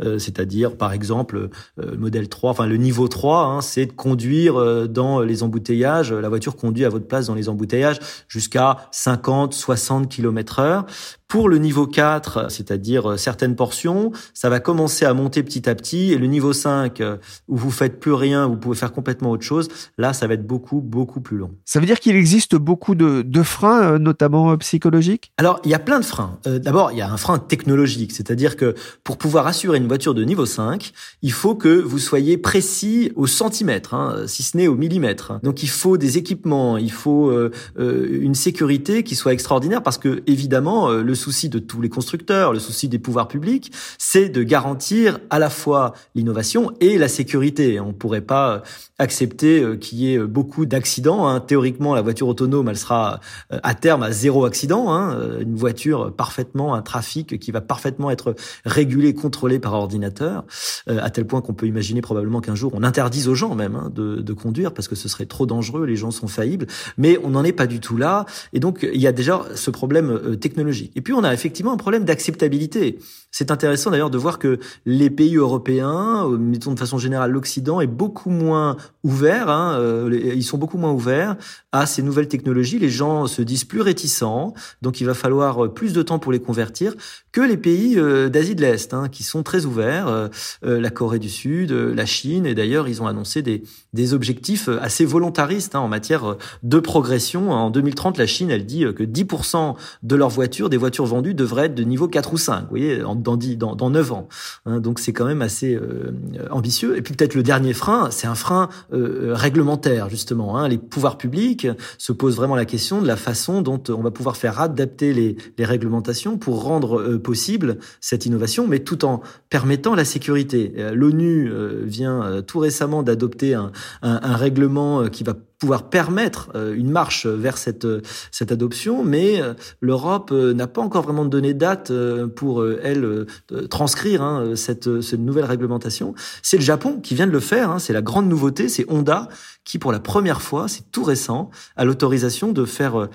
euh, 0.00 0.18
c'est-à-dire 0.18 0.76
par 0.76 0.92
exemple 0.92 1.48
le 1.76 1.96
modèle 1.96 2.28
3, 2.28 2.50
enfin 2.50 2.66
le 2.66 2.76
niveau 2.76 3.08
3, 3.08 3.44
hein, 3.44 3.60
c'est 3.60 3.86
de 3.86 3.92
conduire 3.92 4.88
dans 4.88 5.20
les 5.20 5.42
embouteillages, 5.42 6.12
la 6.12 6.28
voiture 6.28 6.56
conduit 6.56 6.84
à 6.84 6.88
votre 6.88 7.06
place 7.06 7.26
dans 7.26 7.34
les 7.34 7.48
embouteillages 7.48 7.98
jusqu'à 8.28 8.88
50, 8.92 9.54
60 9.54 10.08
km 10.08 10.58
heure. 10.58 10.86
Pour 11.28 11.48
le 11.48 11.58
niveau 11.58 11.86
4, 11.86 12.50
c'est-à-dire 12.50 13.12
euh, 13.12 13.16
certaines 13.16 13.56
portions, 13.56 14.12
ça 14.34 14.50
va 14.50 14.60
commencer 14.60 15.04
à 15.04 15.14
monter 15.14 15.42
petit 15.42 15.68
à 15.68 15.74
petit. 15.74 16.12
Et 16.12 16.18
le 16.18 16.26
niveau 16.26 16.52
5, 16.52 17.00
euh, 17.00 17.16
où 17.48 17.56
vous 17.56 17.70
faites 17.70 17.98
plus 17.98 18.12
rien, 18.12 18.46
vous 18.46 18.56
pouvez 18.56 18.76
faire 18.76 18.92
complètement 18.92 19.30
autre 19.30 19.42
chose, 19.42 19.68
là, 19.98 20.12
ça 20.12 20.28
va 20.28 20.34
être 20.34 20.46
beaucoup, 20.46 20.80
beaucoup 20.80 21.20
plus 21.20 21.38
long. 21.38 21.50
Ça 21.64 21.80
veut 21.80 21.86
dire 21.86 21.98
qu'il 21.98 22.14
existe 22.14 22.54
beaucoup 22.54 22.94
de, 22.94 23.22
de 23.22 23.42
freins, 23.42 23.94
euh, 23.94 23.98
notamment 23.98 24.56
psychologiques? 24.58 25.32
Alors, 25.38 25.60
il 25.64 25.70
y 25.70 25.74
a 25.74 25.78
plein 25.78 25.98
de 25.98 26.04
freins. 26.04 26.38
D'abord, 26.44 26.92
il 26.92 26.98
y 26.98 27.02
a 27.02 27.10
un 27.10 27.16
frein 27.16 27.38
technologique, 27.38 28.12
c'est-à-dire 28.12 28.56
que 28.56 28.74
pour 29.02 29.16
pouvoir 29.16 29.46
assurer 29.46 29.78
une 29.78 29.88
voiture 29.88 30.14
de 30.14 30.22
niveau 30.22 30.46
5, 30.46 30.92
il 31.22 31.32
faut 31.32 31.56
que 31.56 31.80
vous 31.80 31.98
soyez 31.98 32.36
précis 32.36 33.10
au 33.16 33.26
centimètre, 33.26 33.94
hein, 33.94 34.24
si 34.26 34.42
ce 34.42 34.56
n'est 34.56 34.68
au 34.68 34.76
millimètre. 34.76 35.40
Donc, 35.42 35.62
il 35.62 35.68
faut 35.68 35.96
des 35.96 36.18
équipements, 36.18 36.76
il 36.76 36.92
faut 36.92 37.32
une 37.76 38.34
sécurité 38.34 39.02
qui 39.02 39.16
soit 39.16 39.32
extraordinaire 39.32 39.82
parce 39.82 39.98
que, 39.98 40.22
évidemment, 40.26 40.90
le 40.90 41.14
souci 41.24 41.48
de 41.48 41.58
tous 41.58 41.80
les 41.80 41.88
constructeurs, 41.88 42.52
le 42.52 42.58
souci 42.58 42.88
des 42.88 42.98
pouvoirs 42.98 43.28
publics, 43.28 43.72
c'est 43.98 44.28
de 44.28 44.42
garantir 44.42 45.18
à 45.30 45.38
la 45.38 45.48
fois 45.48 45.94
l'innovation 46.14 46.72
et 46.80 46.98
la 46.98 47.08
sécurité. 47.08 47.80
On 47.80 47.88
ne 47.88 47.92
pourrait 47.92 48.20
pas 48.20 48.62
accepter 48.98 49.60
euh, 49.60 49.76
qu'il 49.76 49.98
y 49.98 50.14
ait 50.14 50.18
beaucoup 50.18 50.66
d'accidents. 50.66 51.26
Hein. 51.26 51.40
Théoriquement, 51.40 51.94
la 51.94 52.02
voiture 52.02 52.28
autonome, 52.28 52.68
elle 52.68 52.76
sera 52.76 53.20
euh, 53.52 53.58
à 53.62 53.74
terme 53.74 54.02
à 54.02 54.12
zéro 54.12 54.44
accident. 54.44 54.92
Hein. 54.92 55.18
Euh, 55.18 55.40
une 55.40 55.56
voiture 55.56 56.12
parfaitement, 56.14 56.74
un 56.74 56.82
trafic 56.82 57.38
qui 57.38 57.50
va 57.50 57.60
parfaitement 57.60 58.10
être 58.10 58.34
régulé, 58.64 59.14
contrôlé 59.14 59.58
par 59.58 59.72
ordinateur, 59.74 60.44
à 60.86 61.10
tel 61.10 61.26
point 61.26 61.40
qu'on 61.40 61.54
peut 61.54 61.66
imaginer 61.66 62.00
probablement 62.00 62.40
qu'un 62.40 62.54
jour 62.54 62.72
on 62.74 62.82
interdise 62.82 63.28
aux 63.28 63.34
gens 63.34 63.54
même 63.54 63.76
hein, 63.76 63.90
de, 63.94 64.16
de, 64.16 64.32
conduire 64.32 64.72
parce 64.72 64.88
que 64.88 64.94
ce 64.94 65.08
serait 65.08 65.26
trop 65.26 65.46
dangereux, 65.46 65.84
les 65.86 65.96
gens 65.96 66.10
sont 66.10 66.28
faillibles. 66.28 66.66
Mais 66.98 67.18
on 67.22 67.30
n'en 67.30 67.44
est 67.44 67.52
pas 67.52 67.66
du 67.66 67.80
tout 67.80 67.96
là. 67.96 68.26
Et 68.52 68.60
donc, 68.60 68.86
il 68.92 69.00
y 69.00 69.06
a 69.06 69.12
déjà 69.12 69.44
ce 69.54 69.70
problème 69.70 70.36
technologique. 70.36 70.92
Et 70.94 71.00
puis, 71.00 71.12
on 71.12 71.24
a 71.24 71.32
effectivement 71.32 71.72
un 71.72 71.76
problème 71.76 72.04
d'acceptabilité. 72.04 72.98
C'est 73.36 73.50
intéressant 73.50 73.90
d'ailleurs 73.90 74.10
de 74.10 74.18
voir 74.18 74.38
que 74.38 74.60
les 74.86 75.10
pays 75.10 75.34
européens, 75.34 76.24
euh, 76.24 76.38
mettons 76.38 76.72
de 76.72 76.78
façon 76.78 76.98
générale 76.98 77.32
l'Occident, 77.32 77.80
est 77.80 77.88
beaucoup 77.88 78.30
moins 78.30 78.76
ouvert. 79.02 79.48
Hein, 79.48 79.78
euh, 79.78 80.32
ils 80.34 80.44
sont 80.44 80.58
beaucoup 80.58 80.78
moins 80.78 80.92
ouverts 80.92 81.36
à 81.74 81.86
ces 81.86 82.02
nouvelles 82.02 82.28
technologies. 82.28 82.78
Les 82.78 82.88
gens 82.88 83.26
se 83.26 83.42
disent 83.42 83.64
plus 83.64 83.80
réticents, 83.80 84.54
donc 84.80 85.00
il 85.00 85.04
va 85.04 85.14
falloir 85.14 85.64
euh, 85.64 85.68
plus 85.68 85.92
de 85.92 86.02
temps 86.02 86.18
pour 86.18 86.32
les 86.32 86.40
convertir 86.40 86.94
que 87.32 87.40
les 87.40 87.56
pays 87.56 87.96
d'Asie 88.30 88.54
de 88.54 88.60
l'Est, 88.60 88.94
hein, 88.94 89.08
qui 89.08 89.24
sont 89.24 89.42
très 89.42 89.64
ouverts. 89.64 90.30
la 90.62 90.90
Corée 90.90 91.18
du 91.18 91.28
Sud, 91.28 91.72
la 91.72 92.06
Chine, 92.06 92.46
et 92.46 92.54
d'ailleurs 92.54 92.86
ils 92.86 93.02
ont 93.02 93.08
annoncé 93.08 93.42
des, 93.42 93.64
des 93.92 94.14
objectifs 94.14 94.68
assez 94.68 95.04
volontaristes 95.04 95.74
hein, 95.74 95.80
en 95.80 95.88
matière 95.88 96.36
de 96.62 96.78
progression. 96.78 97.50
En 97.50 97.70
2030, 97.70 98.18
la 98.18 98.26
Chine, 98.26 98.50
elle 98.50 98.66
dit 98.66 98.84
que 98.94 99.02
10% 99.02 99.74
de 100.04 100.14
leurs 100.14 100.28
voitures, 100.28 100.70
des 100.70 100.76
voitures 100.76 101.06
vendues, 101.06 101.34
devraient 101.34 101.66
être 101.66 101.74
de 101.74 101.82
niveau 101.82 102.06
4 102.06 102.34
ou 102.34 102.38
5. 102.38 102.60
Vous 102.62 102.68
voyez, 102.70 102.98
dans, 102.98 103.16
dans, 103.16 103.74
dans 103.74 103.90
9 103.90 104.12
ans. 104.12 104.28
Hein, 104.66 104.78
donc 104.78 105.00
c'est 105.00 105.12
quand 105.12 105.24
même 105.24 105.42
assez 105.42 105.74
euh, 105.74 106.12
ambitieux. 106.50 106.96
Et 106.96 107.02
puis 107.02 107.14
peut-être 107.14 107.34
le 107.34 107.42
dernier 107.42 107.72
frein, 107.72 108.10
c'est 108.10 108.26
un 108.26 108.34
frein 108.34 108.68
euh, 108.92 109.30
euh, 109.30 109.34
réglementaire 109.34 110.08
justement. 110.08 110.56
Hein. 110.58 110.68
Les 110.68 110.78
pouvoirs 110.78 111.18
publics 111.18 111.63
se 111.98 112.12
posent 112.12 112.36
vraiment 112.36 112.56
la 112.56 112.64
question 112.64 113.00
de 113.02 113.06
la 113.06 113.16
façon 113.16 113.62
dont 113.62 113.82
on 113.88 114.02
va 114.02 114.10
pouvoir 114.10 114.36
faire 114.36 114.60
adapter 114.60 115.12
les, 115.12 115.36
réglementations 115.64 116.36
pour 116.36 116.62
rendre 116.62 117.16
possible 117.16 117.78
cette 118.00 118.26
innovation, 118.26 118.66
mais 118.66 118.80
tout 118.80 119.04
en 119.04 119.22
permettant 119.48 119.94
la 119.94 120.04
sécurité. 120.04 120.74
L'ONU 120.92 121.50
vient 121.84 122.42
tout 122.46 122.58
récemment 122.58 123.02
d'adopter 123.02 123.54
un 124.02 124.36
règlement 124.36 125.08
qui 125.08 125.24
va 125.24 125.34
pouvoir 125.64 125.88
permettre 125.88 126.50
euh, 126.54 126.74
une 126.74 126.90
marche 126.90 127.26
vers 127.26 127.56
cette 127.56 127.86
cette 128.30 128.52
adoption, 128.52 129.02
mais 129.02 129.40
euh, 129.40 129.54
l'Europe 129.80 130.28
euh, 130.30 130.52
n'a 130.52 130.66
pas 130.66 130.82
encore 130.82 131.04
vraiment 131.04 131.24
donné 131.24 131.54
date 131.54 131.90
pour 132.36 132.66
elle 132.82 133.26
transcrire 133.70 134.22
hein, 134.22 134.56
cette, 134.56 135.00
cette 135.00 135.20
nouvelle 135.20 135.46
réglementation. 135.46 136.14
C'est 136.42 136.58
le 136.58 136.62
Japon 136.62 137.00
qui 137.02 137.14
vient 137.14 137.26
de 137.26 137.32
le 137.32 137.40
faire. 137.40 137.70
Hein, 137.70 137.78
c'est 137.78 137.94
la 137.94 138.02
grande 138.02 138.28
nouveauté. 138.28 138.68
C'est 138.68 138.84
Honda 138.90 139.28
qui, 139.64 139.78
pour 139.78 139.92
la 139.92 140.00
première 140.00 140.42
fois, 140.42 140.68
c'est 140.68 140.90
tout 140.92 141.04
récent, 141.04 141.50
a 141.76 141.86
l'autorisation 141.86 142.52
de 142.52 142.66
faire 142.66 143.08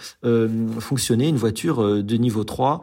fonctionner 0.79 1.27
une 1.27 1.35
voiture 1.35 2.03
de 2.03 2.15
niveau 2.15 2.43
3 2.43 2.81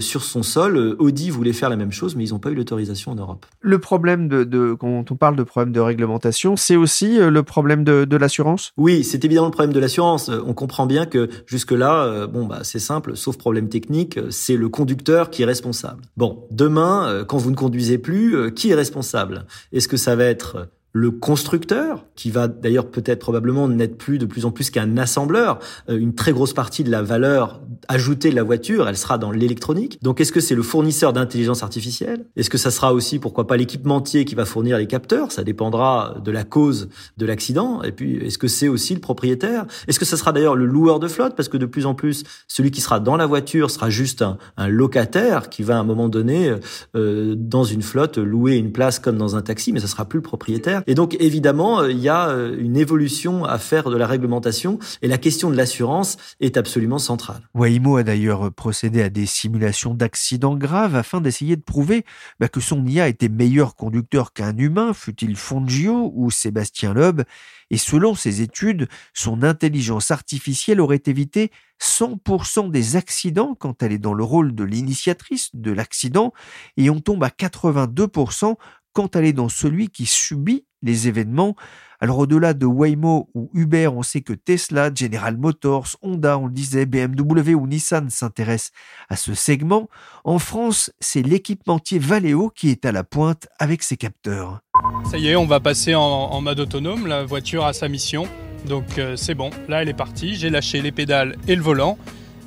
sur 0.00 0.22
son 0.22 0.42
sol. 0.42 0.96
Audi 0.98 1.30
voulait 1.30 1.54
faire 1.54 1.70
la 1.70 1.76
même 1.76 1.92
chose, 1.92 2.16
mais 2.16 2.24
ils 2.24 2.32
n'ont 2.32 2.38
pas 2.38 2.50
eu 2.50 2.54
l'autorisation 2.54 3.12
en 3.12 3.14
Europe. 3.14 3.46
Le 3.60 3.78
problème 3.78 4.28
de, 4.28 4.44
de, 4.44 4.74
quand 4.74 5.10
on 5.10 5.16
parle 5.16 5.36
de 5.36 5.42
problème 5.42 5.72
de 5.72 5.80
réglementation, 5.80 6.56
c'est 6.56 6.76
aussi 6.76 7.16
le 7.18 7.42
problème 7.42 7.82
de, 7.82 8.04
de 8.04 8.16
l'assurance? 8.18 8.72
Oui, 8.76 8.97
c'est 9.02 9.24
évidemment 9.24 9.46
le 9.46 9.52
problème 9.52 9.72
de 9.72 9.80
l'assurance. 9.80 10.28
On 10.28 10.54
comprend 10.54 10.86
bien 10.86 11.06
que 11.06 11.28
jusque-là, 11.46 12.04
euh, 12.04 12.26
bon, 12.26 12.46
bah, 12.46 12.60
c'est 12.62 12.78
simple, 12.78 13.16
sauf 13.16 13.36
problème 13.36 13.68
technique, 13.68 14.18
c'est 14.30 14.56
le 14.56 14.68
conducteur 14.68 15.30
qui 15.30 15.42
est 15.42 15.46
responsable. 15.46 16.02
Bon, 16.16 16.46
demain, 16.50 17.08
euh, 17.08 17.24
quand 17.24 17.38
vous 17.38 17.50
ne 17.50 17.56
conduisez 17.56 17.98
plus, 17.98 18.36
euh, 18.36 18.50
qui 18.50 18.70
est 18.70 18.74
responsable? 18.74 19.46
Est-ce 19.72 19.88
que 19.88 19.96
ça 19.96 20.16
va 20.16 20.24
être 20.24 20.68
le 20.92 21.10
constructeur, 21.10 22.06
qui 22.16 22.30
va 22.30 22.48
d'ailleurs 22.48 22.90
peut-être 22.90 23.20
probablement 23.20 23.68
n'être 23.68 23.96
plus 23.98 24.18
de 24.18 24.26
plus 24.26 24.44
en 24.44 24.50
plus 24.50 24.70
qu'un 24.70 24.96
assembleur. 24.96 25.58
Euh, 25.88 25.98
une 25.98 26.14
très 26.14 26.32
grosse 26.32 26.54
partie 26.54 26.82
de 26.82 26.90
la 26.90 27.02
valeur 27.02 27.60
ajoutée 27.88 28.30
de 28.30 28.34
la 28.34 28.42
voiture, 28.42 28.88
elle 28.88 28.96
sera 28.96 29.18
dans 29.18 29.30
l'électronique. 29.30 29.98
Donc 30.02 30.20
est-ce 30.20 30.32
que 30.32 30.40
c'est 30.40 30.54
le 30.54 30.62
fournisseur 30.62 31.12
d'intelligence 31.12 31.62
artificielle? 31.62 32.24
Est-ce 32.36 32.50
que 32.50 32.58
ça 32.58 32.70
sera 32.70 32.94
aussi, 32.94 33.18
pourquoi 33.18 33.46
pas, 33.46 33.56
l'équipementier 33.56 34.24
qui 34.24 34.34
va 34.34 34.44
fournir 34.44 34.78
les 34.78 34.86
capteurs? 34.86 35.30
Ça 35.30 35.44
dépendra 35.44 36.16
de 36.24 36.30
la 36.30 36.44
cause 36.44 36.88
de 37.18 37.26
l'accident. 37.26 37.82
Et 37.82 37.92
puis, 37.92 38.16
est-ce 38.16 38.38
que 38.38 38.48
c'est 38.48 38.68
aussi 38.68 38.94
le 38.94 39.00
propriétaire? 39.00 39.66
Est-ce 39.86 39.98
que 39.98 40.04
ça 40.04 40.16
sera 40.16 40.32
d'ailleurs 40.32 40.56
le 40.56 40.66
loueur 40.66 41.00
de 41.00 41.08
flotte? 41.08 41.36
Parce 41.36 41.48
que 41.48 41.56
de 41.56 41.66
plus 41.66 41.86
en 41.86 41.94
plus, 41.94 42.24
celui 42.46 42.70
qui 42.70 42.80
sera 42.80 42.98
dans 42.98 43.16
la 43.16 43.26
voiture 43.26 43.70
sera 43.70 43.90
juste 43.90 44.22
un, 44.56 44.68
locataire 44.68 45.48
qui 45.48 45.62
va 45.62 45.76
à 45.76 45.80
un 45.80 45.84
moment 45.84 46.08
donné, 46.08 46.54
euh, 46.94 47.34
dans 47.36 47.64
une 47.64 47.82
flotte, 47.82 48.18
louer 48.18 48.56
une 48.56 48.72
place 48.72 48.98
comme 48.98 49.16
dans 49.16 49.36
un 49.36 49.42
taxi, 49.42 49.72
mais 49.72 49.80
ça 49.80 49.86
sera 49.86 50.04
plus 50.04 50.18
le 50.18 50.22
propriétaire. 50.22 50.77
Et 50.86 50.94
donc 50.94 51.16
évidemment, 51.20 51.80
euh, 51.80 51.90
il 51.90 51.98
y 51.98 52.08
a 52.08 52.28
euh, 52.28 52.56
une 52.58 52.76
évolution 52.76 53.44
à 53.44 53.58
faire 53.58 53.90
de 53.90 53.96
la 53.96 54.06
réglementation 54.06 54.78
et 55.02 55.08
la 55.08 55.18
question 55.18 55.50
de 55.50 55.56
l'assurance 55.56 56.16
est 56.40 56.56
absolument 56.56 56.98
centrale. 56.98 57.42
Waymo 57.54 57.96
a 57.96 58.02
d'ailleurs 58.02 58.52
procédé 58.52 59.02
à 59.02 59.08
des 59.08 59.26
simulations 59.26 59.94
d'accidents 59.94 60.56
graves 60.56 60.96
afin 60.96 61.20
d'essayer 61.20 61.56
de 61.56 61.62
prouver 61.62 62.04
bah, 62.40 62.48
que 62.48 62.60
son 62.60 62.86
IA 62.86 63.08
était 63.08 63.28
meilleur 63.28 63.76
conducteur 63.76 64.32
qu'un 64.32 64.56
humain, 64.56 64.92
fut-il 64.92 65.36
Fongio 65.36 66.12
ou 66.14 66.30
Sébastien 66.30 66.94
Loeb. 66.94 67.22
Et 67.70 67.76
selon 67.76 68.14
ces 68.14 68.40
études, 68.40 68.88
son 69.12 69.42
intelligence 69.42 70.10
artificielle 70.10 70.80
aurait 70.80 71.02
évité 71.06 71.50
100% 71.80 72.70
des 72.70 72.96
accidents 72.96 73.54
quand 73.54 73.82
elle 73.82 73.92
est 73.92 73.98
dans 73.98 74.14
le 74.14 74.24
rôle 74.24 74.54
de 74.54 74.64
l'initiatrice 74.64 75.50
de 75.54 75.70
l'accident 75.70 76.32
et 76.76 76.90
on 76.90 77.00
tombe 77.00 77.22
à 77.22 77.28
82% 77.28 78.56
quand 78.98 79.14
elle 79.14 79.26
est 79.26 79.32
dans 79.32 79.48
celui 79.48 79.90
qui 79.90 80.06
subit 80.06 80.64
les 80.82 81.06
événements. 81.06 81.54
Alors 82.00 82.18
au-delà 82.18 82.52
de 82.52 82.66
Waymo 82.66 83.30
ou 83.32 83.48
Uber, 83.54 83.86
on 83.86 84.02
sait 84.02 84.22
que 84.22 84.32
Tesla, 84.32 84.90
General 84.92 85.36
Motors, 85.36 85.86
Honda, 86.02 86.36
on 86.36 86.46
le 86.46 86.52
disait, 86.52 86.84
BMW 86.84 87.54
ou 87.54 87.68
Nissan 87.68 88.10
s'intéressent 88.10 88.72
à 89.08 89.14
ce 89.14 89.34
segment. 89.34 89.88
En 90.24 90.40
France, 90.40 90.90
c'est 90.98 91.22
l'équipementier 91.22 92.00
Valeo 92.00 92.50
qui 92.50 92.70
est 92.70 92.84
à 92.84 92.90
la 92.90 93.04
pointe 93.04 93.46
avec 93.60 93.84
ses 93.84 93.96
capteurs. 93.96 94.62
Ça 95.08 95.16
y 95.16 95.28
est, 95.28 95.36
on 95.36 95.46
va 95.46 95.60
passer 95.60 95.94
en, 95.94 96.40
mode 96.40 96.58
autonome, 96.58 97.06
la 97.06 97.24
voiture 97.24 97.66
a 97.66 97.72
sa 97.72 97.88
mission. 97.88 98.26
Donc 98.66 98.98
euh, 98.98 99.14
c'est 99.14 99.34
bon, 99.34 99.50
là 99.68 99.82
elle 99.82 99.88
est 99.88 99.94
partie, 99.94 100.34
j'ai 100.34 100.50
lâché 100.50 100.82
les 100.82 100.90
pédales 100.90 101.36
et 101.46 101.54
le 101.54 101.62
volant 101.62 101.98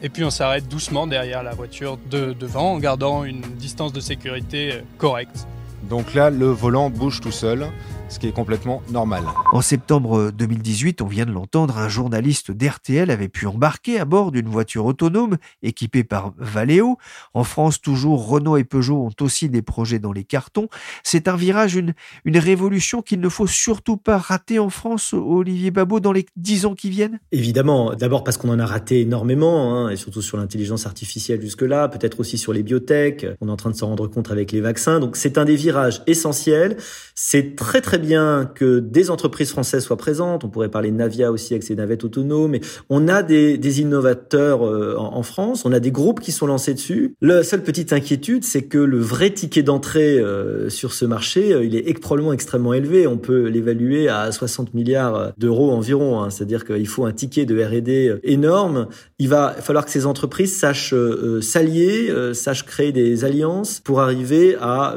Et 0.01 0.09
puis 0.09 0.25
on 0.25 0.29
s'arrête 0.29 0.67
doucement 0.67 1.07
derrière 1.07 1.43
la 1.43 1.53
voiture 1.53 1.97
de 2.09 2.33
devant 2.37 2.73
en 2.73 2.79
gardant 2.79 3.23
une 3.23 3.39
distance 3.39 3.93
de 3.93 4.01
sécurité 4.01 4.73
euh, 4.73 4.81
correcte. 4.97 5.47
Donc 5.83 6.13
là, 6.13 6.29
le 6.29 6.47
volant 6.47 6.89
bouge 6.89 7.21
tout 7.21 7.31
seul 7.31 7.67
ce 8.11 8.19
qui 8.19 8.27
est 8.27 8.33
complètement 8.33 8.83
normal. 8.91 9.23
En 9.53 9.61
septembre 9.61 10.31
2018, 10.31 11.01
on 11.01 11.07
vient 11.07 11.25
de 11.25 11.31
l'entendre, 11.31 11.77
un 11.77 11.87
journaliste 11.87 12.51
d'RTL 12.51 13.09
avait 13.09 13.29
pu 13.29 13.47
embarquer 13.47 13.99
à 13.99 14.05
bord 14.05 14.31
d'une 14.31 14.49
voiture 14.49 14.85
autonome 14.85 15.37
équipée 15.63 16.03
par 16.03 16.33
Valeo. 16.37 16.97
En 17.33 17.43
France, 17.43 17.81
toujours, 17.81 18.27
Renault 18.27 18.57
et 18.57 18.63
Peugeot 18.63 18.97
ont 18.97 19.23
aussi 19.23 19.49
des 19.49 19.61
projets 19.61 19.99
dans 19.99 20.11
les 20.11 20.25
cartons. 20.25 20.67
C'est 21.03 21.27
un 21.27 21.37
virage, 21.37 21.75
une, 21.75 21.93
une 22.25 22.37
révolution 22.37 23.01
qu'il 23.01 23.21
ne 23.21 23.29
faut 23.29 23.47
surtout 23.47 23.97
pas 23.97 24.17
rater 24.17 24.59
en 24.59 24.69
France, 24.69 25.13
Olivier 25.13 25.71
Babot, 25.71 26.01
dans 26.01 26.11
les 26.11 26.25
dix 26.35 26.65
ans 26.65 26.75
qui 26.75 26.89
viennent? 26.89 27.19
Évidemment, 27.31 27.95
d'abord 27.95 28.23
parce 28.23 28.37
qu'on 28.37 28.49
en 28.49 28.59
a 28.59 28.65
raté 28.65 29.01
énormément, 29.01 29.73
hein, 29.73 29.89
et 29.89 29.95
surtout 29.95 30.21
sur 30.21 30.37
l'intelligence 30.37 30.85
artificielle 30.85 31.41
jusque-là, 31.41 31.87
peut-être 31.87 32.19
aussi 32.19 32.37
sur 32.37 32.51
les 32.51 32.63
biotech, 32.63 33.25
on 33.39 33.47
est 33.47 33.51
en 33.51 33.57
train 33.57 33.69
de 33.69 33.75
s'en 33.75 33.87
rendre 33.87 34.07
compte 34.07 34.31
avec 34.31 34.51
les 34.51 34.59
vaccins. 34.59 34.99
Donc 34.99 35.15
c'est 35.15 35.37
un 35.37 35.45
des 35.45 35.55
virages 35.55 36.01
essentiels. 36.07 36.77
C'est 37.15 37.55
très 37.55 37.79
très 37.79 38.00
bien 38.01 38.49
que 38.53 38.79
des 38.79 39.09
entreprises 39.09 39.51
françaises 39.51 39.83
soient 39.83 39.97
présentes. 39.97 40.43
On 40.43 40.49
pourrait 40.49 40.69
parler 40.69 40.91
de 40.91 40.95
Navia 40.95 41.31
aussi 41.31 41.53
avec 41.53 41.63
ses 41.63 41.75
navettes 41.75 42.03
autonomes. 42.03 42.51
Mais 42.51 42.61
on 42.89 43.07
a 43.07 43.23
des, 43.23 43.57
des 43.57 43.81
innovateurs 43.81 44.63
euh, 44.65 44.95
en, 44.97 45.23
France. 45.23 45.63
On 45.65 45.71
a 45.71 45.79
des 45.79 45.91
groupes 45.91 46.19
qui 46.19 46.31
sont 46.31 46.47
lancés 46.47 46.73
dessus. 46.73 47.15
La 47.21 47.43
seule 47.43 47.63
petite 47.63 47.93
inquiétude, 47.93 48.43
c'est 48.43 48.63
que 48.63 48.77
le 48.77 48.99
vrai 48.99 49.29
ticket 49.29 49.63
d'entrée 49.63 50.19
euh, 50.19 50.69
sur 50.69 50.93
ce 50.93 51.05
marché, 51.05 51.53
euh, 51.53 51.63
il 51.63 51.75
est 51.75 51.99
probablement 51.99 52.33
extrêmement 52.33 52.73
élevé. 52.73 53.07
On 53.07 53.17
peut 53.17 53.45
l'évaluer 53.47 54.09
à 54.09 54.31
60 54.31 54.73
milliards 54.73 55.33
d'euros 55.37 55.71
environ. 55.71 56.21
Hein. 56.21 56.29
C'est-à-dire 56.29 56.65
qu'il 56.65 56.87
faut 56.87 57.05
un 57.05 57.13
ticket 57.13 57.45
de 57.45 57.63
R&D 57.63 58.15
énorme. 58.23 58.87
Il 59.21 59.29
va 59.29 59.53
falloir 59.53 59.85
que 59.85 59.91
ces 59.91 60.07
entreprises 60.07 60.57
sachent 60.57 60.95
s'allier, 61.41 62.11
sachent 62.33 62.65
créer 62.65 62.91
des 62.91 63.23
alliances 63.23 63.79
pour 63.79 63.99
arriver 63.99 64.55
à, 64.59 64.95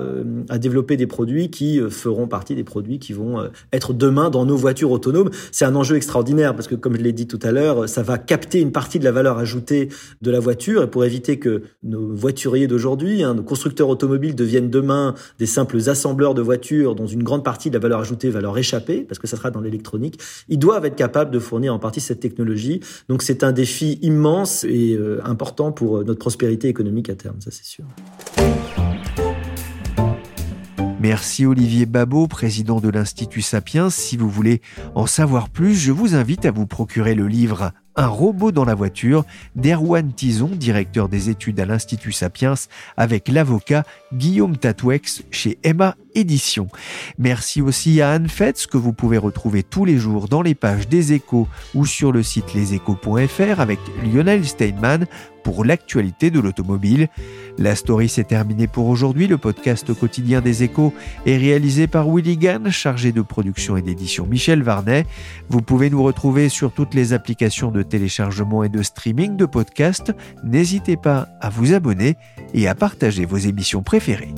développer 0.58 0.96
des 0.96 1.06
produits 1.06 1.50
qui 1.50 1.78
feront 1.90 2.26
partie 2.26 2.54
des 2.54 2.64
produits 2.64 2.98
qui 2.98 3.12
vont 3.12 3.38
euh, 3.38 3.48
être 3.72 3.92
demain 3.92 4.30
dans 4.30 4.46
nos 4.46 4.56
voitures 4.56 4.90
autonomes. 4.90 5.30
C'est 5.52 5.64
un 5.64 5.74
enjeu 5.74 5.96
extraordinaire 5.96 6.54
parce 6.54 6.68
que, 6.68 6.74
comme 6.74 6.96
je 6.96 7.02
l'ai 7.02 7.12
dit 7.12 7.26
tout 7.26 7.38
à 7.42 7.52
l'heure, 7.52 7.88
ça 7.88 8.02
va 8.02 8.18
capter 8.18 8.60
une 8.60 8.72
partie 8.72 8.98
de 8.98 9.04
la 9.04 9.12
valeur 9.12 9.38
ajoutée 9.38 9.88
de 10.22 10.30
la 10.30 10.40
voiture 10.40 10.82
et 10.82 10.86
pour 10.86 11.04
éviter 11.04 11.38
que 11.38 11.62
nos 11.82 12.08
voituriers 12.14 12.66
d'aujourd'hui, 12.66 13.22
hein, 13.22 13.34
nos 13.34 13.42
constructeurs 13.42 13.88
automobiles 13.88 14.34
deviennent 14.34 14.70
demain 14.70 15.14
des 15.38 15.46
simples 15.46 15.78
assembleurs 15.88 16.34
de 16.34 16.42
voitures 16.42 16.94
dont 16.94 17.06
une 17.06 17.22
grande 17.22 17.44
partie 17.44 17.68
de 17.68 17.74
la 17.74 17.80
valeur 17.80 18.00
ajoutée 18.00 18.30
va 18.30 18.40
leur 18.40 18.56
échapper 18.56 19.02
parce 19.02 19.18
que 19.18 19.26
ça 19.26 19.36
sera 19.36 19.50
dans 19.50 19.60
l'électronique, 19.60 20.20
ils 20.48 20.58
doivent 20.58 20.84
être 20.84 20.96
capables 20.96 21.30
de 21.30 21.38
fournir 21.38 21.74
en 21.74 21.78
partie 21.78 22.00
cette 22.00 22.20
technologie. 22.20 22.80
Donc 23.08 23.22
c'est 23.22 23.44
un 23.44 23.52
défi 23.52 23.98
immense 24.14 24.64
et 24.64 24.94
euh, 24.94 25.20
important 25.24 25.72
pour 25.72 25.98
euh, 25.98 26.04
notre 26.04 26.20
prospérité 26.20 26.68
économique 26.68 27.10
à 27.10 27.14
terme, 27.14 27.40
ça 27.40 27.50
c'est 27.50 27.64
sûr. 27.64 27.84
Merci 31.00 31.44
Olivier 31.44 31.84
Babot, 31.84 32.28
président 32.28 32.80
de 32.80 32.88
l'Institut 32.88 33.42
Sapiens. 33.42 33.90
Si 33.90 34.16
vous 34.16 34.30
voulez 34.30 34.62
en 34.94 35.06
savoir 35.06 35.50
plus, 35.50 35.74
je 35.74 35.92
vous 35.92 36.14
invite 36.14 36.46
à 36.46 36.50
vous 36.50 36.66
procurer 36.66 37.14
le 37.14 37.26
livre 37.26 37.72
un 37.96 38.06
robot 38.06 38.52
dans 38.52 38.64
la 38.64 38.74
voiture 38.74 39.24
d'Erwan 39.56 40.12
Tison, 40.12 40.50
directeur 40.52 41.08
des 41.08 41.30
études 41.30 41.60
à 41.60 41.66
l'Institut 41.66 42.12
Sapiens, 42.12 42.54
avec 42.96 43.28
l'avocat 43.28 43.84
Guillaume 44.12 44.56
Tatouex 44.56 45.22
chez 45.30 45.58
Emma 45.62 45.96
Éditions. 46.14 46.68
Merci 47.18 47.60
aussi 47.60 48.00
à 48.00 48.12
Anne 48.12 48.28
Fetz, 48.28 48.66
que 48.66 48.76
vous 48.76 48.92
pouvez 48.92 49.18
retrouver 49.18 49.62
tous 49.62 49.84
les 49.84 49.98
jours 49.98 50.28
dans 50.28 50.42
les 50.42 50.54
pages 50.54 50.88
des 50.88 51.12
échos 51.12 51.48
ou 51.74 51.86
sur 51.86 52.12
le 52.12 52.22
site 52.22 52.54
leséchos.fr 52.54 53.60
avec 53.60 53.78
Lionel 54.04 54.44
Steinman 54.46 55.06
pour 55.44 55.64
l'actualité 55.64 56.30
de 56.30 56.40
l'automobile. 56.40 57.08
La 57.58 57.76
story 57.76 58.08
s'est 58.08 58.24
terminée 58.24 58.66
pour 58.66 58.88
aujourd'hui. 58.88 59.28
Le 59.28 59.38
podcast 59.38 59.94
quotidien 59.94 60.40
des 60.40 60.64
échos 60.64 60.92
est 61.26 61.36
réalisé 61.36 61.86
par 61.86 62.08
Willy 62.08 62.38
chargé 62.70 63.12
de 63.12 63.20
production 63.20 63.76
et 63.76 63.82
d'édition 63.82 64.26
Michel 64.26 64.62
Varnet. 64.62 65.06
Vous 65.50 65.60
pouvez 65.60 65.90
nous 65.90 66.02
retrouver 66.02 66.48
sur 66.48 66.72
toutes 66.72 66.94
les 66.94 67.12
applications 67.12 67.70
de 67.70 67.83
téléchargement 67.84 68.64
et 68.64 68.68
de 68.68 68.82
streaming 68.82 69.36
de 69.36 69.46
podcasts. 69.46 70.12
N'hésitez 70.42 70.96
pas 70.96 71.28
à 71.40 71.50
vous 71.50 71.72
abonner 71.72 72.16
et 72.52 72.68
à 72.68 72.74
partager 72.74 73.24
vos 73.24 73.36
émissions 73.36 73.82
préférées. 73.82 74.34